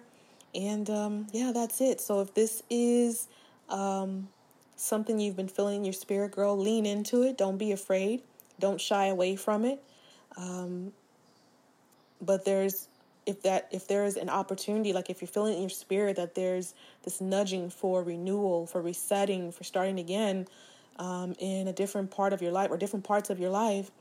And 0.54 0.90
um, 0.92 1.28
yeah, 1.34 1.52
that's 1.52 1.82
it. 1.82 2.00
So 2.00 2.22
if 2.22 2.36
this 2.36 2.62
is 2.70 3.28
um, 3.70 4.28
something 4.76 5.20
you've 5.20 5.36
been 5.36 5.48
feeling 5.48 5.78
in 5.78 5.84
your 5.84 5.94
spirit, 5.94 6.32
girl, 6.32 6.56
lean 6.56 6.86
into 6.86 7.24
it. 7.24 7.38
Don't 7.38 7.58
be 7.58 7.72
afraid. 7.72 8.22
Don't 8.60 8.80
shy 8.80 9.08
away 9.08 9.36
from 9.36 9.66
it. 9.66 9.84
Um, 10.38 10.94
but 12.22 12.46
there's 12.46 12.88
if 13.26 13.42
that 13.44 13.68
if 13.72 13.88
there 13.88 14.04
is 14.06 14.18
an 14.18 14.30
opportunity 14.30 14.92
like 14.92 15.10
if 15.10 15.22
you're 15.22 15.28
feeling 15.28 15.54
in 15.56 15.62
your 15.62 15.70
spirit 15.70 16.18
that 16.18 16.36
there's 16.36 16.74
this 17.04 17.22
nudging 17.22 17.70
for 17.70 18.04
renewal 18.04 18.66
for 18.66 18.82
resetting 18.82 19.52
for 19.52 19.64
starting 19.64 20.00
again 20.00 20.46
um, 20.98 21.36
in 21.40 21.68
a 21.68 21.74
different 21.74 22.12
part 22.12 22.34
of 22.34 22.42
your 22.42 22.52
life 22.52 22.70
or 22.72 22.78
different 22.78 23.06
parts 23.06 23.30
of 23.30 23.40
your 23.40 23.50
life 23.50 23.92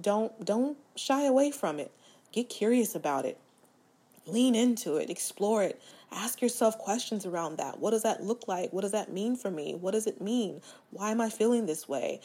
don't 0.00 0.44
don't 0.44 0.78
shy 0.96 1.24
away 1.24 1.50
from 1.50 1.78
it. 1.78 1.90
Get 2.32 2.48
curious 2.48 2.94
about 2.94 3.24
it. 3.24 3.38
Lean 4.26 4.54
into 4.54 4.96
it. 4.96 5.10
Explore 5.10 5.64
it. 5.64 5.82
Ask 6.10 6.40
yourself 6.40 6.78
questions 6.78 7.26
around 7.26 7.56
that. 7.56 7.78
What 7.78 7.90
does 7.90 8.02
that 8.02 8.22
look 8.22 8.46
like? 8.46 8.72
What 8.72 8.82
does 8.82 8.92
that 8.92 9.12
mean 9.12 9.36
for 9.36 9.50
me? 9.50 9.74
What 9.74 9.92
does 9.92 10.06
it 10.06 10.20
mean? 10.20 10.60
Why 10.90 11.10
am 11.10 11.20
i 11.20 11.28
feeling 11.28 11.66
this 11.66 11.88
way? 11.88 12.20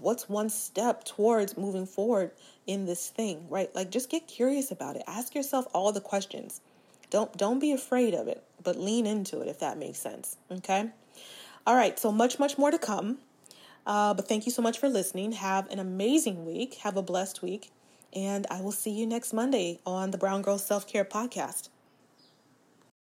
What's 0.00 0.28
one 0.28 0.48
step 0.48 1.04
towards 1.04 1.56
moving 1.56 1.86
forward 1.86 2.30
in 2.66 2.86
this 2.86 3.08
thing 3.08 3.46
right? 3.50 3.74
Like 3.74 3.90
just 3.90 4.10
get 4.10 4.26
curious 4.26 4.70
about 4.70 4.96
it. 4.96 5.02
Ask 5.06 5.34
yourself 5.34 5.66
all 5.74 5.92
the 5.92 6.00
questions. 6.00 6.60
Don't 7.10 7.36
don't 7.36 7.58
be 7.58 7.72
afraid 7.72 8.14
of 8.14 8.28
it 8.28 8.42
but 8.64 8.78
lean 8.78 9.06
into 9.06 9.40
it 9.40 9.48
if 9.48 9.58
that 9.58 9.76
makes 9.76 9.98
sense 9.98 10.36
okay? 10.50 10.90
All 11.66 11.76
right 11.76 11.98
so 11.98 12.10
much 12.10 12.38
much 12.38 12.56
more 12.56 12.70
to 12.70 12.78
come 12.78 13.18
uh, 13.86 14.14
but 14.14 14.28
thank 14.28 14.46
you 14.46 14.52
so 14.52 14.62
much 14.62 14.78
for 14.78 14.88
listening. 14.88 15.32
Have 15.32 15.70
an 15.70 15.78
amazing 15.78 16.44
week. 16.44 16.74
Have 16.82 16.96
a 16.96 17.02
blessed 17.02 17.42
week. 17.42 17.70
And 18.14 18.46
I 18.50 18.60
will 18.60 18.72
see 18.72 18.90
you 18.90 19.06
next 19.06 19.32
Monday 19.32 19.80
on 19.86 20.10
the 20.10 20.18
Brown 20.18 20.42
Girl 20.42 20.58
Self 20.58 20.86
Care 20.86 21.04
Podcast. 21.04 21.68